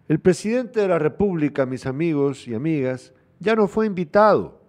El 0.08 0.22
presidente 0.22 0.80
de 0.80 0.88
la 0.88 0.98
República, 0.98 1.66
mis 1.66 1.86
amigos 1.88 2.48
y 2.48 2.56
amigas, 2.56 3.12
ya 3.38 3.54
no 3.54 3.68
fue 3.68 3.86
invitado 3.86 4.62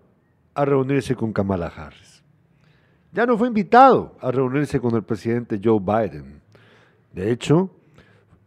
a 0.54 0.64
reunirse 0.64 1.14
con 1.14 1.32
Kamala 1.32 1.68
Harris. 1.68 2.24
Ya 3.12 3.26
no 3.26 3.38
fue 3.38 3.46
invitado 3.46 4.16
a 4.20 4.32
reunirse 4.32 4.80
con 4.80 4.96
el 4.96 5.04
presidente 5.04 5.60
Joe 5.62 5.78
Biden. 5.78 6.42
De 7.12 7.30
hecho, 7.30 7.70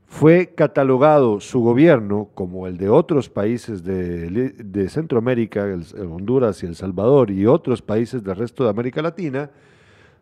fue 0.10 0.56
catalogado 0.56 1.39
su 1.39 1.62
gobierno 1.62 2.32
como 2.34 2.66
el 2.66 2.78
de 2.78 2.89
otros 2.89 3.30
países 3.30 3.84
de, 3.84 4.89
Centroamérica, 4.89 5.66
Honduras 6.00 6.63
y 6.63 6.66
El 6.66 6.75
Salvador 6.75 7.30
y 7.30 7.46
otros 7.46 7.84
países 7.84 8.24
del 8.24 8.36
resto 8.36 8.63
de 8.63 8.72
América 8.72 9.04
Latina, 9.04 9.51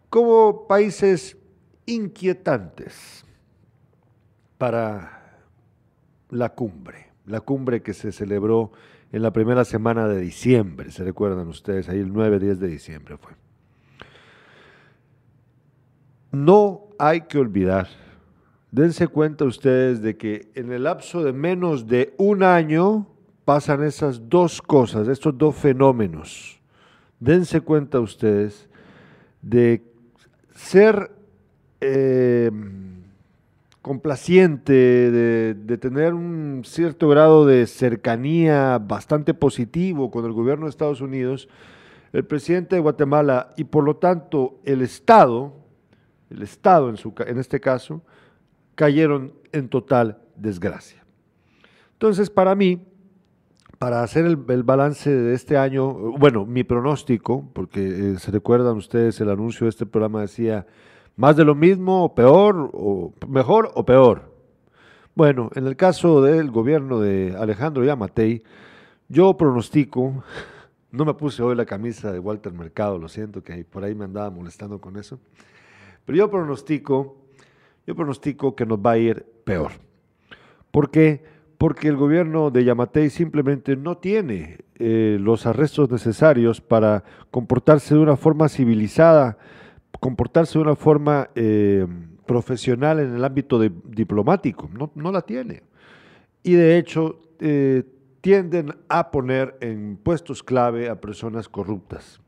como 0.10 0.68
países 0.68 1.38
inquietantes 1.86 3.26
para 4.58 5.40
la 6.32 6.50
cumbre, 6.50 7.08
la 7.26 7.40
cumbre 7.40 7.82
que 7.82 7.94
se 7.94 8.12
celebró 8.12 8.74
en 9.14 9.22
la 9.22 9.32
primera 9.32 9.64
semana 9.64 10.06
de 10.10 10.20
diciembre, 10.20 10.92
se 10.92 11.06
recuerdan 11.06 11.48
ustedes, 11.48 11.88
ahí 11.88 12.00
el 12.00 12.12
9-10 12.12 12.56
de 12.56 12.68
diciembre 12.68 13.16
fue. 13.18 13.32
No 16.34 16.90
hay 17.00 17.22
que 17.22 17.38
olvidar 17.38 17.88
dense 18.72 19.08
cuenta 19.08 19.46
ustedes 19.46 20.02
de 20.02 20.18
que 20.18 20.50
en 20.56 20.72
el 20.72 20.84
lapso 20.84 21.24
de 21.24 21.34
menos 21.34 21.88
de 21.88 22.14
un 22.18 22.44
año 22.44 23.08
pasan 23.46 23.84
esas 23.84 24.30
dos 24.30 24.62
cosas, 24.62 25.08
estos 25.08 25.38
dos 25.38 25.56
fenómenos. 25.56 26.60
Dense 27.20 27.62
cuenta 27.62 28.00
ustedes 28.00 28.68
de 29.42 29.84
ser 30.54 31.12
eh, 31.80 32.52
complaciente, 33.82 34.74
de, 34.74 35.54
de, 35.54 35.78
tener 35.78 36.14
un 36.14 36.64
cierto 36.66 37.08
grado 37.08 37.46
de 37.46 37.66
cercanía 37.68 38.80
bastante 38.80 39.34
positivo 39.34 40.12
con 40.12 40.26
el 40.26 40.34
gobierno 40.34 40.66
de 40.66 40.72
Estados 40.72 41.00
Unidos, 41.00 41.48
el 42.12 42.26
presidente 42.26 42.76
de 42.76 42.82
Guatemala 42.82 43.54
y 43.56 43.64
por 43.64 43.84
lo 43.84 43.96
tanto 43.96 44.60
el 44.66 44.82
Estado, 44.82 45.54
el 46.30 46.42
Estado 46.42 46.90
en, 46.90 46.98
su, 46.98 47.14
en 47.26 47.38
este 47.38 47.60
caso, 47.60 48.02
cayeron 48.78 49.34
en 49.52 49.70
total 49.70 50.20
desgracia. 50.36 51.04
Entonces, 51.94 52.30
para 52.30 52.54
mí, 52.54 52.80
para 53.80 54.04
hacer 54.04 54.26
el, 54.26 54.36
balance 54.36 55.10
de 55.10 55.34
este 55.34 55.58
año, 55.58 55.94
bueno, 56.20 56.46
mi 56.46 56.64
pronóstico, 56.64 57.50
porque 57.54 57.88
eh, 57.88 58.20
se 58.20 58.30
recuerdan 58.30 58.78
ustedes 58.78 59.20
el 59.20 59.32
anuncio 59.32 59.66
de 59.66 59.70
este 59.70 59.88
programa 59.88 60.22
decía, 60.22 60.68
más 61.16 61.36
de 61.36 61.44
lo 61.44 61.56
mismo, 61.56 62.04
o 62.04 62.14
peor, 62.14 62.70
o 62.72 63.14
mejor 63.28 63.72
o 63.74 63.84
peor. 63.84 64.32
Bueno, 65.16 65.50
en 65.56 65.66
el 65.66 65.76
caso 65.76 66.22
del 66.22 66.52
gobierno 66.52 67.00
de 67.00 67.36
Alejandro 67.36 67.84
Yamatei, 67.84 68.44
yo 69.10 69.36
pronostico, 69.38 70.24
no 70.92 71.04
me 71.04 71.16
puse 71.16 71.42
hoy 71.42 71.56
la 71.56 71.66
camisa 71.66 72.12
de 72.12 72.20
Walter 72.20 72.54
Mercado, 72.54 73.00
lo 73.00 73.10
siento 73.10 73.42
que 73.42 73.66
por 73.66 73.84
ahí 73.84 73.96
me 73.96 74.06
andaba 74.06 74.30
molestando 74.30 74.80
con 74.80 74.98
eso, 74.98 75.20
pero 76.06 76.16
yo 76.16 76.30
pronostico 76.30 77.27
yo 77.88 77.96
pronostico 77.96 78.56
que 78.56 78.66
nos 78.66 78.80
va 78.80 78.92
a 78.92 78.98
ir 78.98 79.26
peor. 79.46 79.72
¿Por 80.72 80.92
qué? 80.92 81.24
Porque 81.58 81.88
el 81.88 81.96
gobierno 81.96 82.52
de 82.52 82.66
Yamatei 82.66 83.10
simplemente 83.10 83.78
no 83.78 83.98
tiene 83.98 84.58
eh, 84.76 85.18
los 85.20 85.48
arrestos 85.48 85.90
necesarios 85.90 86.62
para 86.62 87.04
comportarse 87.32 87.96
de 87.96 88.02
una 88.02 88.18
forma 88.18 88.50
civilizada, 88.50 89.38
comportarse 90.02 90.60
de 90.60 90.64
una 90.64 90.76
forma 90.76 91.30
eh, 91.34 91.88
profesional 92.28 93.00
en 93.00 93.16
el 93.16 93.24
ámbito 93.24 93.58
diplomático. 93.60 94.70
No, 94.78 94.92
no, 94.94 95.12
la 95.12 95.22
tiene. 95.22 95.64
Y 96.44 96.54
de 96.54 96.78
hecho 96.78 97.22
eh, 97.40 97.84
tienden 98.22 98.76
a 98.90 99.10
poner 99.10 99.58
en 99.62 99.98
puestos 99.98 100.44
clave 100.44 100.90
a 100.90 101.00
personas 101.00 101.48
corruptas. 101.48 102.22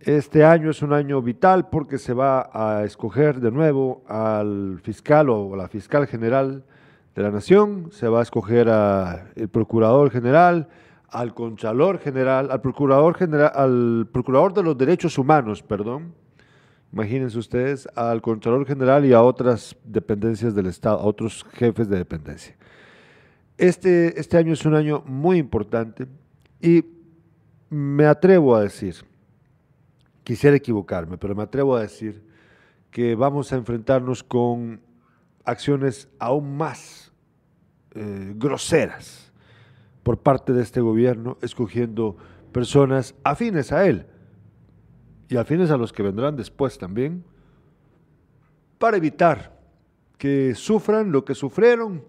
Este 0.00 0.44
año 0.44 0.70
es 0.70 0.82
un 0.82 0.92
año 0.92 1.22
vital 1.22 1.68
porque 1.70 1.96
se 1.96 2.12
va 2.12 2.50
a 2.52 2.84
escoger 2.84 3.40
de 3.40 3.50
nuevo 3.50 4.04
al 4.06 4.78
fiscal 4.82 5.30
o 5.30 5.56
la 5.56 5.68
fiscal 5.68 6.06
general 6.06 6.64
de 7.14 7.22
la 7.22 7.30
nación, 7.30 7.88
se 7.92 8.06
va 8.06 8.20
a 8.20 8.22
escoger 8.22 8.68
al 8.68 9.32
procurador 9.50 10.10
general, 10.10 10.68
al 11.08 11.32
conchalor 11.32 11.98
general, 11.98 12.50
al 12.50 12.60
procurador 12.60 13.16
general, 13.16 13.50
al 13.54 14.06
procurador 14.12 14.52
de 14.52 14.62
los 14.62 14.76
derechos 14.76 15.16
humanos, 15.16 15.62
perdón. 15.62 16.12
Imagínense 16.92 17.38
ustedes, 17.38 17.88
al 17.94 18.20
contralor 18.20 18.66
general 18.66 19.06
y 19.06 19.14
a 19.14 19.22
otras 19.22 19.76
dependencias 19.82 20.54
del 20.54 20.66
Estado, 20.66 20.98
a 21.00 21.04
otros 21.04 21.44
jefes 21.54 21.88
de 21.88 21.96
dependencia. 21.96 22.54
Este, 23.56 24.20
este 24.20 24.36
año 24.36 24.52
es 24.52 24.64
un 24.66 24.74
año 24.74 25.02
muy 25.06 25.38
importante 25.38 26.06
y 26.60 26.84
me 27.70 28.04
atrevo 28.04 28.54
a 28.54 28.60
decir, 28.60 28.96
Quisiera 30.26 30.56
equivocarme, 30.56 31.18
pero 31.18 31.36
me 31.36 31.44
atrevo 31.44 31.76
a 31.76 31.82
decir 31.82 32.20
que 32.90 33.14
vamos 33.14 33.52
a 33.52 33.56
enfrentarnos 33.56 34.24
con 34.24 34.80
acciones 35.44 36.08
aún 36.18 36.56
más 36.56 37.12
eh, 37.92 38.32
groseras 38.34 39.32
por 40.02 40.18
parte 40.18 40.52
de 40.52 40.64
este 40.64 40.80
gobierno, 40.80 41.38
escogiendo 41.42 42.16
personas 42.50 43.14
afines 43.22 43.70
a 43.70 43.86
él 43.86 44.08
y 45.28 45.36
afines 45.36 45.70
a 45.70 45.76
los 45.76 45.92
que 45.92 46.02
vendrán 46.02 46.34
después 46.34 46.76
también, 46.76 47.22
para 48.78 48.96
evitar 48.96 49.60
que 50.18 50.56
sufran 50.56 51.12
lo 51.12 51.24
que 51.24 51.36
sufrieron 51.36 52.04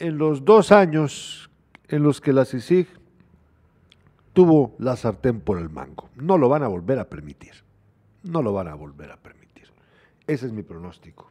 en 0.00 0.18
los 0.18 0.44
dos 0.44 0.72
años 0.72 1.52
en 1.86 2.02
los 2.02 2.20
que 2.20 2.32
la 2.32 2.44
CICIG 2.44 2.88
tuvo 4.40 4.74
la 4.78 4.96
sartén 4.96 5.42
por 5.42 5.58
el 5.58 5.68
mango. 5.68 6.08
No 6.16 6.38
lo 6.38 6.48
van 6.48 6.62
a 6.62 6.68
volver 6.68 6.98
a 6.98 7.10
permitir. 7.10 7.62
No 8.22 8.40
lo 8.40 8.54
van 8.54 8.68
a 8.68 8.74
volver 8.74 9.12
a 9.12 9.18
permitir. 9.18 9.68
Ese 10.26 10.46
es 10.46 10.52
mi 10.52 10.62
pronóstico. 10.62 11.28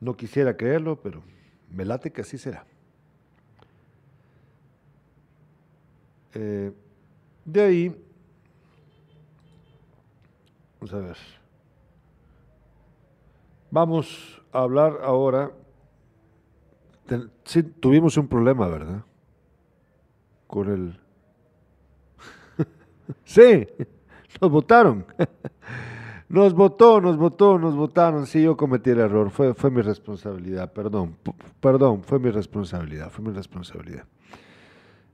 No 0.00 0.16
quisiera 0.16 0.56
creerlo, 0.56 1.02
pero 1.02 1.22
me 1.70 1.84
late 1.84 2.14
que 2.14 2.22
así 2.22 2.38
será. 2.38 2.64
Eh, 6.32 6.72
de 7.44 7.62
ahí, 7.62 8.04
vamos 10.80 10.94
a 10.94 10.98
ver. 10.98 11.16
Vamos 13.70 14.42
a 14.50 14.60
hablar 14.60 15.00
ahora. 15.02 15.52
sí, 17.44 17.62
tuvimos 17.62 18.16
un 18.16 18.28
problema, 18.28 18.66
¿verdad? 18.66 19.04
Con 20.46 20.72
el 20.72 21.05
sí, 23.24 23.66
nos 24.40 24.50
votaron. 24.50 25.04
Nos 26.28 26.54
votó, 26.54 27.00
nos 27.00 27.16
votó, 27.16 27.56
nos 27.56 27.76
votaron. 27.76 28.26
Sí, 28.26 28.42
yo 28.42 28.56
cometí 28.56 28.90
el 28.90 28.98
error. 28.98 29.30
Fue, 29.30 29.54
fue 29.54 29.70
mi 29.70 29.80
responsabilidad. 29.80 30.72
Perdón, 30.72 31.16
perdón, 31.60 32.02
fue 32.02 32.18
mi 32.18 32.30
responsabilidad. 32.30 33.10
Fue 33.10 33.24
mi 33.24 33.32
responsabilidad. 33.32 34.04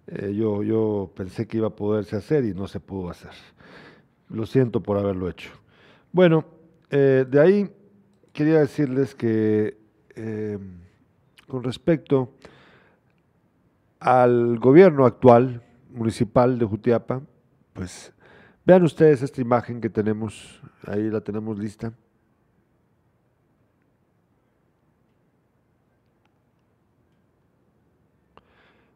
Eh, 0.07 0.35
yo, 0.35 0.63
yo 0.63 1.11
pensé 1.15 1.47
que 1.47 1.59
iba 1.59 1.69
a 1.69 1.77
poderse 1.77 2.17
hacer 2.17 2.45
y 2.47 2.55
no 2.55 2.67
se 2.67 2.81
pudo 2.81 3.11
hacer. 3.11 3.33
Lo 4.31 4.47
siento 4.47 4.83
por 4.83 4.97
haberlo 4.97 5.29
hecho. 5.29 5.51
Bueno, 6.13 6.47
eh, 6.91 7.27
de 7.29 7.41
ahí 7.41 7.71
quería 8.33 8.61
decirles 8.61 9.15
que 9.15 9.77
eh, 10.17 10.59
con 11.47 11.63
respecto 11.63 12.33
al 14.01 14.59
gobierno 14.59 15.05
actual 15.05 15.63
municipal 15.91 16.59
de 16.59 16.65
Jutiapa, 16.65 17.21
pues 17.73 18.13
vean 18.65 18.83
ustedes 18.83 19.23
esta 19.23 19.41
imagen 19.41 19.81
que 19.81 19.91
tenemos, 19.91 20.61
ahí 20.87 21.11
la 21.11 21.21
tenemos 21.21 21.59
lista. 21.59 21.93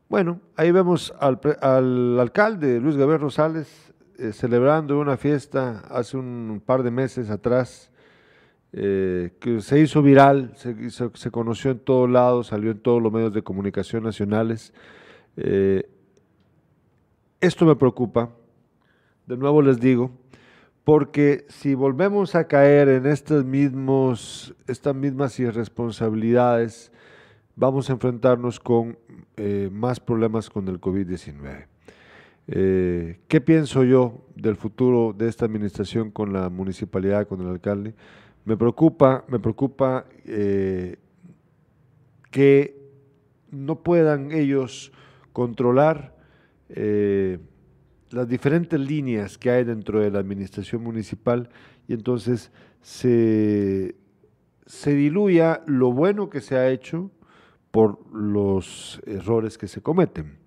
Bueno, 0.08 0.40
ahí 0.54 0.70
vemos 0.70 1.12
al, 1.18 2.20
alcalde 2.20 2.78
Luis 2.80 2.96
Gabriel 2.96 3.20
Rosales 3.20 3.92
eh, 4.18 4.32
celebrando 4.32 4.98
una 5.00 5.16
fiesta 5.16 5.82
hace 5.90 6.16
un 6.16 6.62
par 6.64 6.84
de 6.84 6.92
meses 6.92 7.28
atrás 7.28 7.90
eh, 8.72 9.32
que 9.40 9.60
se 9.60 9.80
hizo 9.80 10.02
viral, 10.02 10.52
se, 10.56 10.90
se, 10.90 11.30
conoció 11.30 11.72
en 11.72 11.80
todos 11.80 12.08
lados, 12.08 12.48
salió 12.48 12.70
en 12.70 12.78
todos 12.78 13.02
los 13.02 13.12
medios 13.12 13.32
de 13.32 13.42
comunicación 13.42 14.04
nacionales. 14.04 14.72
Eh, 15.36 15.88
esto 17.40 17.66
me 17.66 17.74
preocupa 17.74 18.30
de 19.26 19.36
nuevo 19.36 19.60
les 19.60 19.80
digo, 19.80 20.10
porque 20.84 21.46
si 21.48 21.74
volvemos 21.74 22.36
a 22.36 22.46
caer 22.46 22.88
en 22.88 23.06
estos 23.06 23.44
mismos, 23.44 24.54
estas 24.68 24.94
mismas 24.94 25.38
irresponsabilidades, 25.40 26.92
vamos 27.56 27.90
a 27.90 27.94
enfrentarnos 27.94 28.60
con 28.60 28.96
eh, 29.36 29.68
más 29.72 29.98
problemas 29.98 30.48
con 30.48 30.68
el 30.68 30.80
COVID-19. 30.80 31.66
Eh, 32.48 33.18
¿Qué 33.26 33.40
pienso 33.40 33.82
yo 33.82 34.26
del 34.36 34.54
futuro 34.54 35.12
de 35.12 35.28
esta 35.28 35.44
administración 35.44 36.12
con 36.12 36.32
la 36.32 36.48
municipalidad, 36.48 37.26
con 37.26 37.40
el 37.40 37.48
alcalde? 37.48 37.94
Me 38.44 38.56
preocupa, 38.56 39.24
me 39.26 39.40
preocupa 39.40 40.06
eh, 40.24 40.98
que 42.30 42.80
no 43.50 43.82
puedan 43.82 44.30
ellos 44.30 44.92
controlar 45.32 46.14
las 48.10 48.28
diferentes 48.28 48.78
líneas 48.78 49.38
que 49.38 49.50
hay 49.50 49.64
dentro 49.64 50.00
de 50.00 50.10
la 50.10 50.18
administración 50.18 50.82
municipal 50.82 51.48
y 51.88 51.94
entonces 51.94 52.50
se, 52.80 53.96
se 54.66 54.94
diluya 54.94 55.62
lo 55.66 55.92
bueno 55.92 56.30
que 56.30 56.40
se 56.40 56.56
ha 56.56 56.68
hecho 56.68 57.10
por 57.70 57.98
los 58.14 59.00
errores 59.06 59.58
que 59.58 59.68
se 59.68 59.82
cometen. 59.82 60.38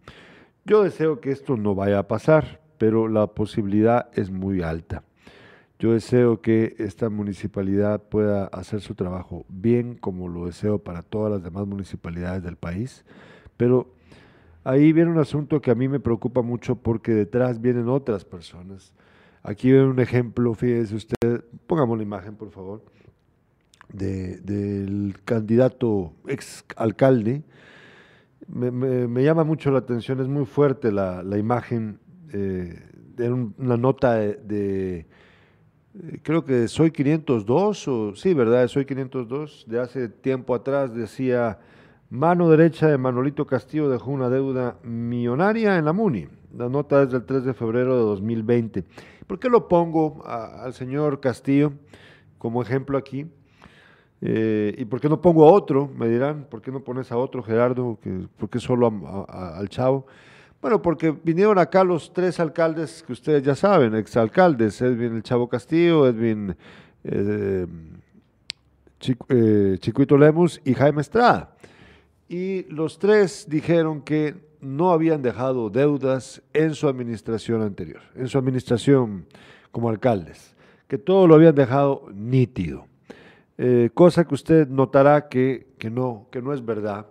Yo 0.66 0.84
deseo 0.84 1.20
que 1.20 1.32
esto 1.32 1.58
no 1.58 1.76
vaya 1.76 2.00
a 2.00 2.08
pasar, 2.08 2.62
pero 2.78 3.08
la 3.08 3.28
posibilidad 3.28 4.10
es 4.14 4.32
muy 4.32 4.62
alta. 4.62 5.04
Yo 5.80 5.94
deseo 5.94 6.42
que 6.42 6.76
esta 6.78 7.10
municipalidad 7.10 8.04
pueda 8.04 8.46
hacer 8.48 8.82
su 8.82 8.96
trabajo 8.96 9.46
bien, 9.48 9.96
como 9.96 10.28
lo 10.28 10.46
deseo 10.46 10.80
para 10.80 11.04
todas 11.04 11.32
las 11.32 11.44
demás 11.44 11.68
municipalidades 11.68 12.44
del 12.44 12.58
país, 12.58 13.06
pero 13.56 13.94
ahí 14.64 14.94
viene 14.94 15.12
un 15.12 15.18
asunto 15.18 15.62
que 15.62 15.72
a 15.72 15.76
mí 15.76 15.88
me 15.88 16.00
preocupa 16.00 16.42
mucho 16.42 16.76
porque 16.76 17.14
detrás 17.14 17.62
vienen 17.62 17.90
otras 17.90 18.26
personas. 18.26 18.94
Aquí 19.44 19.72
viene 19.72 19.88
un 19.88 20.00
ejemplo, 20.00 20.54
fíjese 20.54 20.96
usted, 20.96 21.44
pongamos 21.68 21.98
la 21.98 22.04
imagen 22.04 22.36
por 22.36 22.52
favor, 22.52 22.84
del 23.94 25.16
candidato 25.26 26.14
ex 26.28 26.66
alcalde. 26.76 27.44
Me, 28.48 29.24
llama 29.24 29.44
mucho 29.44 29.72
la 29.72 29.80
atención, 29.80 30.20
es 30.20 30.28
muy 30.28 30.46
fuerte 30.46 30.92
la, 30.92 31.38
imagen 31.38 32.00
eh, 32.34 32.80
de 33.16 33.32
una 33.32 33.78
nota 33.78 34.16
de 34.16 35.06
eh, 35.96 36.20
creo 36.22 36.46
que 36.46 36.68
Soy 36.68 36.92
502, 36.92 37.88
o 37.88 38.16
sí, 38.16 38.34
¿verdad? 38.34 38.68
Soy 38.68 38.86
502, 38.86 39.66
de 39.68 39.80
hace 39.80 40.08
tiempo 40.10 40.54
atrás 40.54 40.94
decía, 40.94 41.60
mano 42.10 42.50
derecha 42.50 42.88
de 42.88 42.98
Manolito 42.98 43.46
Castillo 43.46 43.90
dejó 43.90 44.12
una 44.12 44.30
deuda 44.30 44.78
millonaria 44.84 45.78
en 45.78 45.86
la 45.86 45.94
MUNI. 45.94 46.28
La 46.58 46.68
nota 46.68 47.04
es 47.04 47.12
del 47.12 47.26
3 47.26 47.44
de 47.44 47.54
febrero 47.54 47.96
de 47.96 48.02
2020. 48.02 48.84
¿Por 49.28 49.40
qué 49.40 49.50
lo 49.50 49.68
pongo 49.68 50.24
al 50.26 50.74
señor 50.74 51.20
Castillo 51.20 51.74
como 52.40 52.62
ejemplo 52.62 52.98
aquí? 52.98 53.28
Eh, 54.22 54.74
¿Y 54.78 54.86
por 54.86 55.00
qué 55.00 55.08
no 55.08 55.22
pongo 55.22 55.48
a 55.48 55.52
otro? 55.52 55.88
Me 55.88 56.08
dirán, 56.10 56.48
¿por 56.50 56.62
qué 56.62 56.72
no 56.72 56.84
pones 56.84 57.12
a 57.12 57.18
otro, 57.18 57.44
Gerardo? 57.44 58.00
¿Por 58.38 58.50
qué 58.50 58.60
solo 58.60 58.92
al 59.30 59.70
chavo? 59.70 60.08
Bueno, 60.62 60.82
porque 60.82 61.12
vinieron 61.24 61.58
acá 61.58 61.84
los 61.84 62.12
tres 62.12 62.40
alcaldes 62.40 63.04
que 63.04 63.14
ustedes 63.14 63.44
ya 63.44 63.56
saben, 63.56 63.96
exalcaldes, 63.96 64.82
Edwin 64.82 65.16
El 65.16 65.24
Chavo 65.24 65.48
Castillo, 65.48 66.06
Edwin 66.06 66.54
eh, 67.06 67.66
eh, 69.30 69.78
Chicuito 69.80 70.18
Lemus 70.18 70.60
y 70.66 70.74
Jaime 70.74 71.00
Estrada. 71.00 71.56
Y 72.30 72.64
los 72.72 73.00
tres 73.00 73.48
dijeron 73.50 74.02
que 74.02 74.36
no 74.62 74.92
habían 74.92 75.22
dejado 75.22 75.70
deudas 75.70 76.42
en 76.54 76.76
su 76.76 76.88
administración 76.88 77.62
anterior, 77.62 78.02
en 78.16 78.28
su 78.30 78.38
administración 78.38 79.26
como 79.72 79.90
alcaldes, 79.90 80.56
que 80.88 80.98
todo 80.98 81.28
lo 81.28 81.36
habían 81.36 81.56
dejado 81.56 82.08
nítido. 82.14 82.86
Eh, 83.58 83.90
cosa 83.94 84.26
que 84.26 84.36
usted 84.36 84.70
notará 84.70 85.28
que, 85.28 85.68
que, 85.78 85.90
no, 85.90 86.28
que 86.32 86.42
no 86.42 86.54
es 86.54 86.64
verdad 86.64 87.08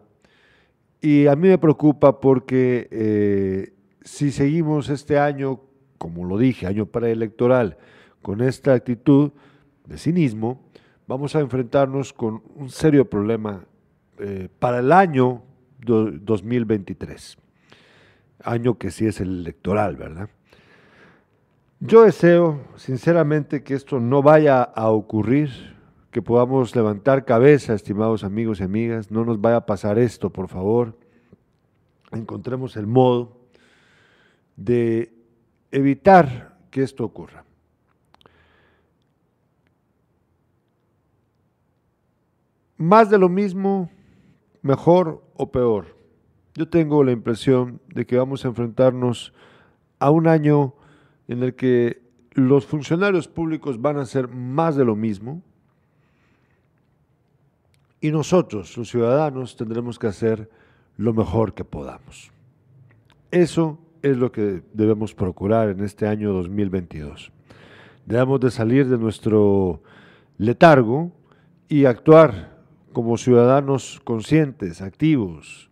y 1.00 1.26
a 1.28 1.36
mí 1.36 1.48
me 1.48 1.58
preocupa 1.58 2.20
porque 2.20 2.88
eh, 2.90 3.72
si 4.02 4.32
seguimos 4.32 4.88
este 4.88 5.18
año, 5.18 5.60
como 5.96 6.24
lo 6.24 6.38
dije, 6.38 6.66
año 6.66 6.86
preelectoral, 6.86 7.76
con 8.20 8.40
esta 8.40 8.74
actitud 8.74 9.30
de 9.86 9.96
cinismo, 9.96 10.60
vamos 11.06 11.36
a 11.36 11.40
enfrentarnos 11.40 12.12
con 12.12 12.42
un 12.56 12.68
serio 12.68 13.08
problema 13.08 13.64
eh, 14.18 14.48
para 14.58 14.80
el 14.80 14.92
año 14.92 15.42
2023. 15.80 17.38
Año 18.44 18.78
que 18.78 18.90
sí 18.90 19.06
es 19.06 19.20
el 19.20 19.40
electoral, 19.40 19.96
¿verdad? 19.96 20.28
Yo 21.80 22.02
deseo 22.02 22.60
sinceramente 22.76 23.62
que 23.62 23.74
esto 23.74 24.00
no 24.00 24.22
vaya 24.22 24.62
a 24.62 24.90
ocurrir 24.90 25.76
que 26.10 26.22
podamos 26.22 26.74
levantar 26.74 27.24
cabeza, 27.24 27.74
estimados 27.74 28.24
amigos 28.24 28.60
y 28.60 28.64
amigas. 28.64 29.10
No 29.10 29.24
nos 29.24 29.40
vaya 29.40 29.58
a 29.58 29.66
pasar 29.66 29.98
esto, 29.98 30.30
por 30.30 30.48
favor. 30.48 30.98
Encontremos 32.10 32.76
el 32.76 32.86
modo 32.86 33.36
de 34.56 35.12
evitar 35.70 36.56
que 36.70 36.82
esto 36.82 37.04
ocurra. 37.04 37.44
Más 42.76 43.10
de 43.10 43.18
lo 43.18 43.28
mismo, 43.28 43.90
mejor 44.62 45.22
o 45.34 45.50
peor. 45.50 45.96
Yo 46.54 46.68
tengo 46.68 47.04
la 47.04 47.12
impresión 47.12 47.80
de 47.94 48.06
que 48.06 48.16
vamos 48.16 48.44
a 48.44 48.48
enfrentarnos 48.48 49.32
a 49.98 50.10
un 50.10 50.26
año 50.26 50.74
en 51.28 51.42
el 51.42 51.54
que 51.54 52.02
los 52.32 52.66
funcionarios 52.66 53.28
públicos 53.28 53.80
van 53.80 53.98
a 53.98 54.02
hacer 54.02 54.28
más 54.28 54.76
de 54.76 54.84
lo 54.84 54.96
mismo, 54.96 55.42
y 58.00 58.12
nosotros, 58.12 58.76
los 58.76 58.88
ciudadanos, 58.88 59.56
tendremos 59.56 59.98
que 59.98 60.06
hacer 60.06 60.48
lo 60.96 61.12
mejor 61.12 61.52
que 61.54 61.64
podamos. 61.64 62.30
Eso 63.30 63.78
es 64.02 64.16
lo 64.16 64.30
que 64.30 64.62
debemos 64.72 65.14
procurar 65.14 65.68
en 65.70 65.82
este 65.82 66.06
año 66.06 66.32
2022. 66.32 67.32
Debemos 68.06 68.40
de 68.40 68.50
salir 68.50 68.88
de 68.88 68.98
nuestro 68.98 69.82
letargo 70.38 71.10
y 71.68 71.86
actuar 71.86 72.57
como 72.98 73.16
ciudadanos 73.16 74.00
conscientes, 74.02 74.82
activos, 74.82 75.70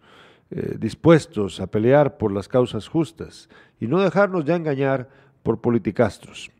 eh, 0.53 0.77
dispuestos 0.79 1.59
a 1.59 1.67
pelear 1.67 2.19
por 2.19 2.31
las 2.31 2.47
causas 2.47 2.87
justas 2.87 3.49
y 3.81 3.89
no 3.89 4.01
dejarnos 4.01 4.45
ya 4.45 4.55
engañar 4.55 5.09
por 5.43 5.61
politicastros. 5.61 6.53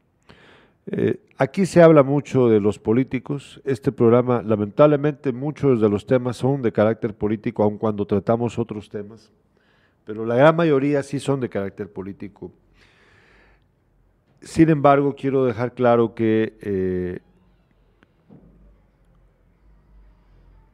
Eh, 0.91 1.21
aquí 1.39 1.67
se 1.67 1.81
habla 1.81 2.03
mucho 2.03 2.49
de 2.49 2.59
los 2.59 2.81
políticos. 2.81 3.61
Este 3.65 3.93
programa, 3.93 4.43
lamentablemente, 4.43 5.31
muchos 5.31 5.81
de 5.81 5.89
los 5.89 6.05
temas 6.05 6.37
son 6.37 6.63
de 6.63 6.73
carácter 6.73 7.15
político, 7.15 7.63
aun 7.63 7.79
cuando 7.79 8.05
tratamos 8.05 8.59
otros 8.59 8.89
temas, 8.89 9.31
pero 10.05 10.27
la 10.27 10.35
gran 10.35 10.57
mayoría 10.57 11.01
sí 11.05 11.21
son 11.21 11.39
de 11.39 11.49
carácter 11.49 11.93
político. 11.93 12.51
Sin 14.41 14.69
embargo, 14.69 15.15
quiero 15.15 15.45
dejar 15.45 15.75
claro 15.75 16.13
que 16.13 16.59
eh, 16.61 17.21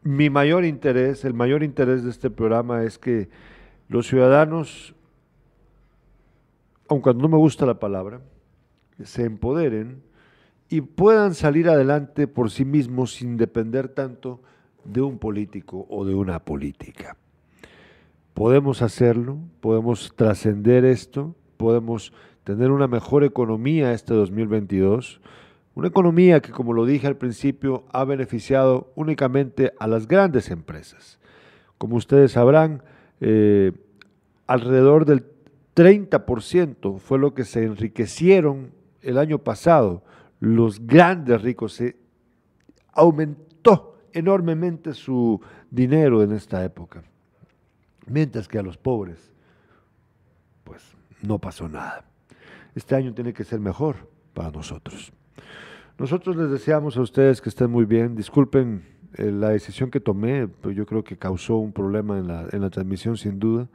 mi 0.02 0.30
mayor 0.30 0.64
interés, 0.64 1.24
el 1.24 1.34
mayor 1.34 1.62
interés 1.62 2.04
de 2.04 2.10
este 2.10 2.30
programa 2.30 2.82
es 2.84 2.98
que 2.98 3.28
los 3.88 4.06
ciudadanos, 4.06 4.94
aun 6.88 7.00
cuando 7.00 7.22
no 7.22 7.28
me 7.28 7.36
gusta 7.36 7.66
la 7.66 7.78
palabra, 7.78 8.20
se 9.02 9.24
empoderen 9.24 10.02
y 10.68 10.80
puedan 10.80 11.34
salir 11.34 11.68
adelante 11.68 12.26
por 12.26 12.50
sí 12.50 12.64
mismos 12.64 13.14
sin 13.14 13.36
depender 13.36 13.88
tanto 13.88 14.40
de 14.84 15.00
un 15.00 15.18
político 15.18 15.86
o 15.88 16.04
de 16.04 16.14
una 16.14 16.40
política. 16.40 17.16
Podemos 18.34 18.82
hacerlo, 18.82 19.38
podemos 19.60 20.14
trascender 20.16 20.84
esto, 20.84 21.34
podemos 21.58 22.12
tener 22.44 22.70
una 22.70 22.88
mejor 22.88 23.22
economía 23.24 23.92
este 23.92 24.14
2022, 24.14 25.20
una 25.74 25.88
economía 25.88 26.40
que, 26.40 26.52
como 26.52 26.72
lo 26.72 26.84
dije 26.84 27.06
al 27.06 27.16
principio, 27.16 27.84
ha 27.92 28.04
beneficiado 28.04 28.92
únicamente 28.94 29.72
a 29.78 29.86
las 29.86 30.06
grandes 30.06 30.50
empresas. 30.50 31.18
Como 31.78 31.96
ustedes 31.96 32.32
sabrán, 32.32 32.82
eh, 33.20 33.72
alrededor 34.46 35.06
del 35.06 35.24
30% 35.74 36.98
fue 36.98 37.18
lo 37.18 37.32
que 37.34 37.44
se 37.44 37.64
enriquecieron 37.64 38.72
el 39.00 39.18
año 39.18 39.38
pasado, 39.38 40.02
los 40.40 40.86
grandes 40.86 41.40
ricos, 41.40 41.72
se 41.72 41.96
aumentó 42.92 43.98
enormemente 44.12 44.92
su 44.92 45.40
dinero 45.70 46.22
en 46.22 46.32
esta 46.32 46.62
época, 46.64 47.02
mientras 48.06 48.46
que 48.46 48.58
a 48.58 48.62
los 48.62 48.76
pobres, 48.76 49.32
pues 50.64 50.82
no 51.22 51.38
pasó 51.38 51.68
nada. 51.68 52.04
Este 52.74 52.94
año 52.94 53.14
tiene 53.14 53.32
que 53.32 53.44
ser 53.44 53.60
mejor 53.60 54.08
para 54.34 54.50
nosotros. 54.50 55.12
Nosotros 55.98 56.36
les 56.36 56.50
deseamos 56.50 56.96
a 56.96 57.00
ustedes 57.00 57.40
que 57.40 57.48
estén 57.48 57.70
muy 57.70 57.84
bien. 57.84 58.16
Disculpen 58.16 58.82
eh, 59.14 59.30
la 59.30 59.50
decisión 59.50 59.90
que 59.90 60.00
tomé, 60.00 60.48
pero 60.48 60.72
yo 60.72 60.86
creo 60.86 61.04
que 61.04 61.16
causó 61.16 61.56
un 61.56 61.72
problema 61.72 62.18
en 62.18 62.28
la, 62.28 62.46
en 62.50 62.60
la 62.60 62.70
transmisión 62.70 63.16
sin 63.16 63.38
duda. 63.38 63.68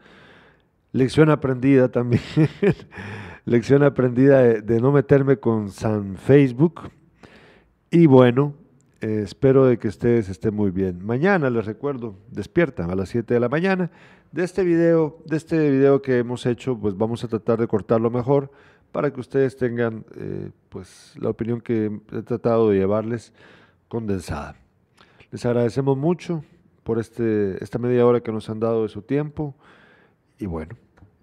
Lección 0.92 1.30
aprendida 1.30 1.90
también. 1.90 2.22
lección 3.46 3.84
aprendida 3.84 4.42
de, 4.42 4.82
no 4.82 4.92
meterme 4.92 5.38
con 5.38 5.70
San 5.70 6.16
Facebook. 6.18 6.90
Y 7.92 8.08
bueno, 8.08 8.54
eh, 9.00 9.22
espero 9.24 9.66
de 9.66 9.78
que 9.78 9.88
ustedes 9.88 10.28
estén 10.28 10.56
muy 10.56 10.72
bien. 10.72 11.06
Mañana 11.06 11.50
les 11.50 11.66
recuerdo, 11.66 12.16
despiertan 12.32 12.90
a 12.90 12.96
las 12.96 13.10
7 13.10 13.34
de 13.34 13.40
la 13.40 13.48
mañana. 13.48 13.92
De 14.32 14.44
este 14.44 14.64
video, 14.64 15.20
de 15.26 15.38
este 15.38 15.70
video 15.70 16.02
que 16.02 16.18
hemos 16.18 16.46
hecho, 16.46 16.78
pues 16.78 16.98
vamos 16.98 17.24
a 17.24 17.28
tratar 17.28 17.60
de 17.60 17.68
cortarlo 17.68 18.10
mejor 18.10 18.52
para 18.98 19.14
que 19.14 19.20
ustedes 19.20 19.56
tengan 19.56 20.04
eh, 20.16 20.50
pues 20.70 21.14
la 21.20 21.30
opinión 21.30 21.62
que 21.62 22.02
he 22.12 22.24
tratado 22.24 22.72
de 22.72 22.80
llevarles 22.80 23.32
condensada. 23.88 24.56
Les 25.30 25.46
agradecemos 25.46 25.96
mucho 25.96 26.44
por 26.84 26.98
este, 26.98 27.64
esta 27.64 27.78
media 27.78 28.08
hora 28.08 28.22
que 28.22 28.32
nos 28.32 28.50
han 28.50 28.60
dado 28.60 28.82
de 28.82 28.90
su 28.90 29.04
tiempo 29.04 29.54
y 30.40 30.48
bueno, 30.48 30.76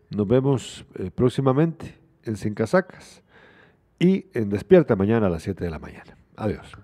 nos 0.08 0.28
vemos 0.28 0.86
eh, 0.94 1.10
próximamente 1.12 1.98
en 2.22 2.36
Sin 2.36 2.54
Casacas 2.54 3.24
y 3.98 4.26
en 4.34 4.50
Despierta 4.50 4.94
mañana 4.94 5.26
a 5.26 5.30
las 5.30 5.42
7 5.42 5.64
de 5.64 5.70
la 5.72 5.80
mañana. 5.80 6.16
Adiós. 6.36 6.83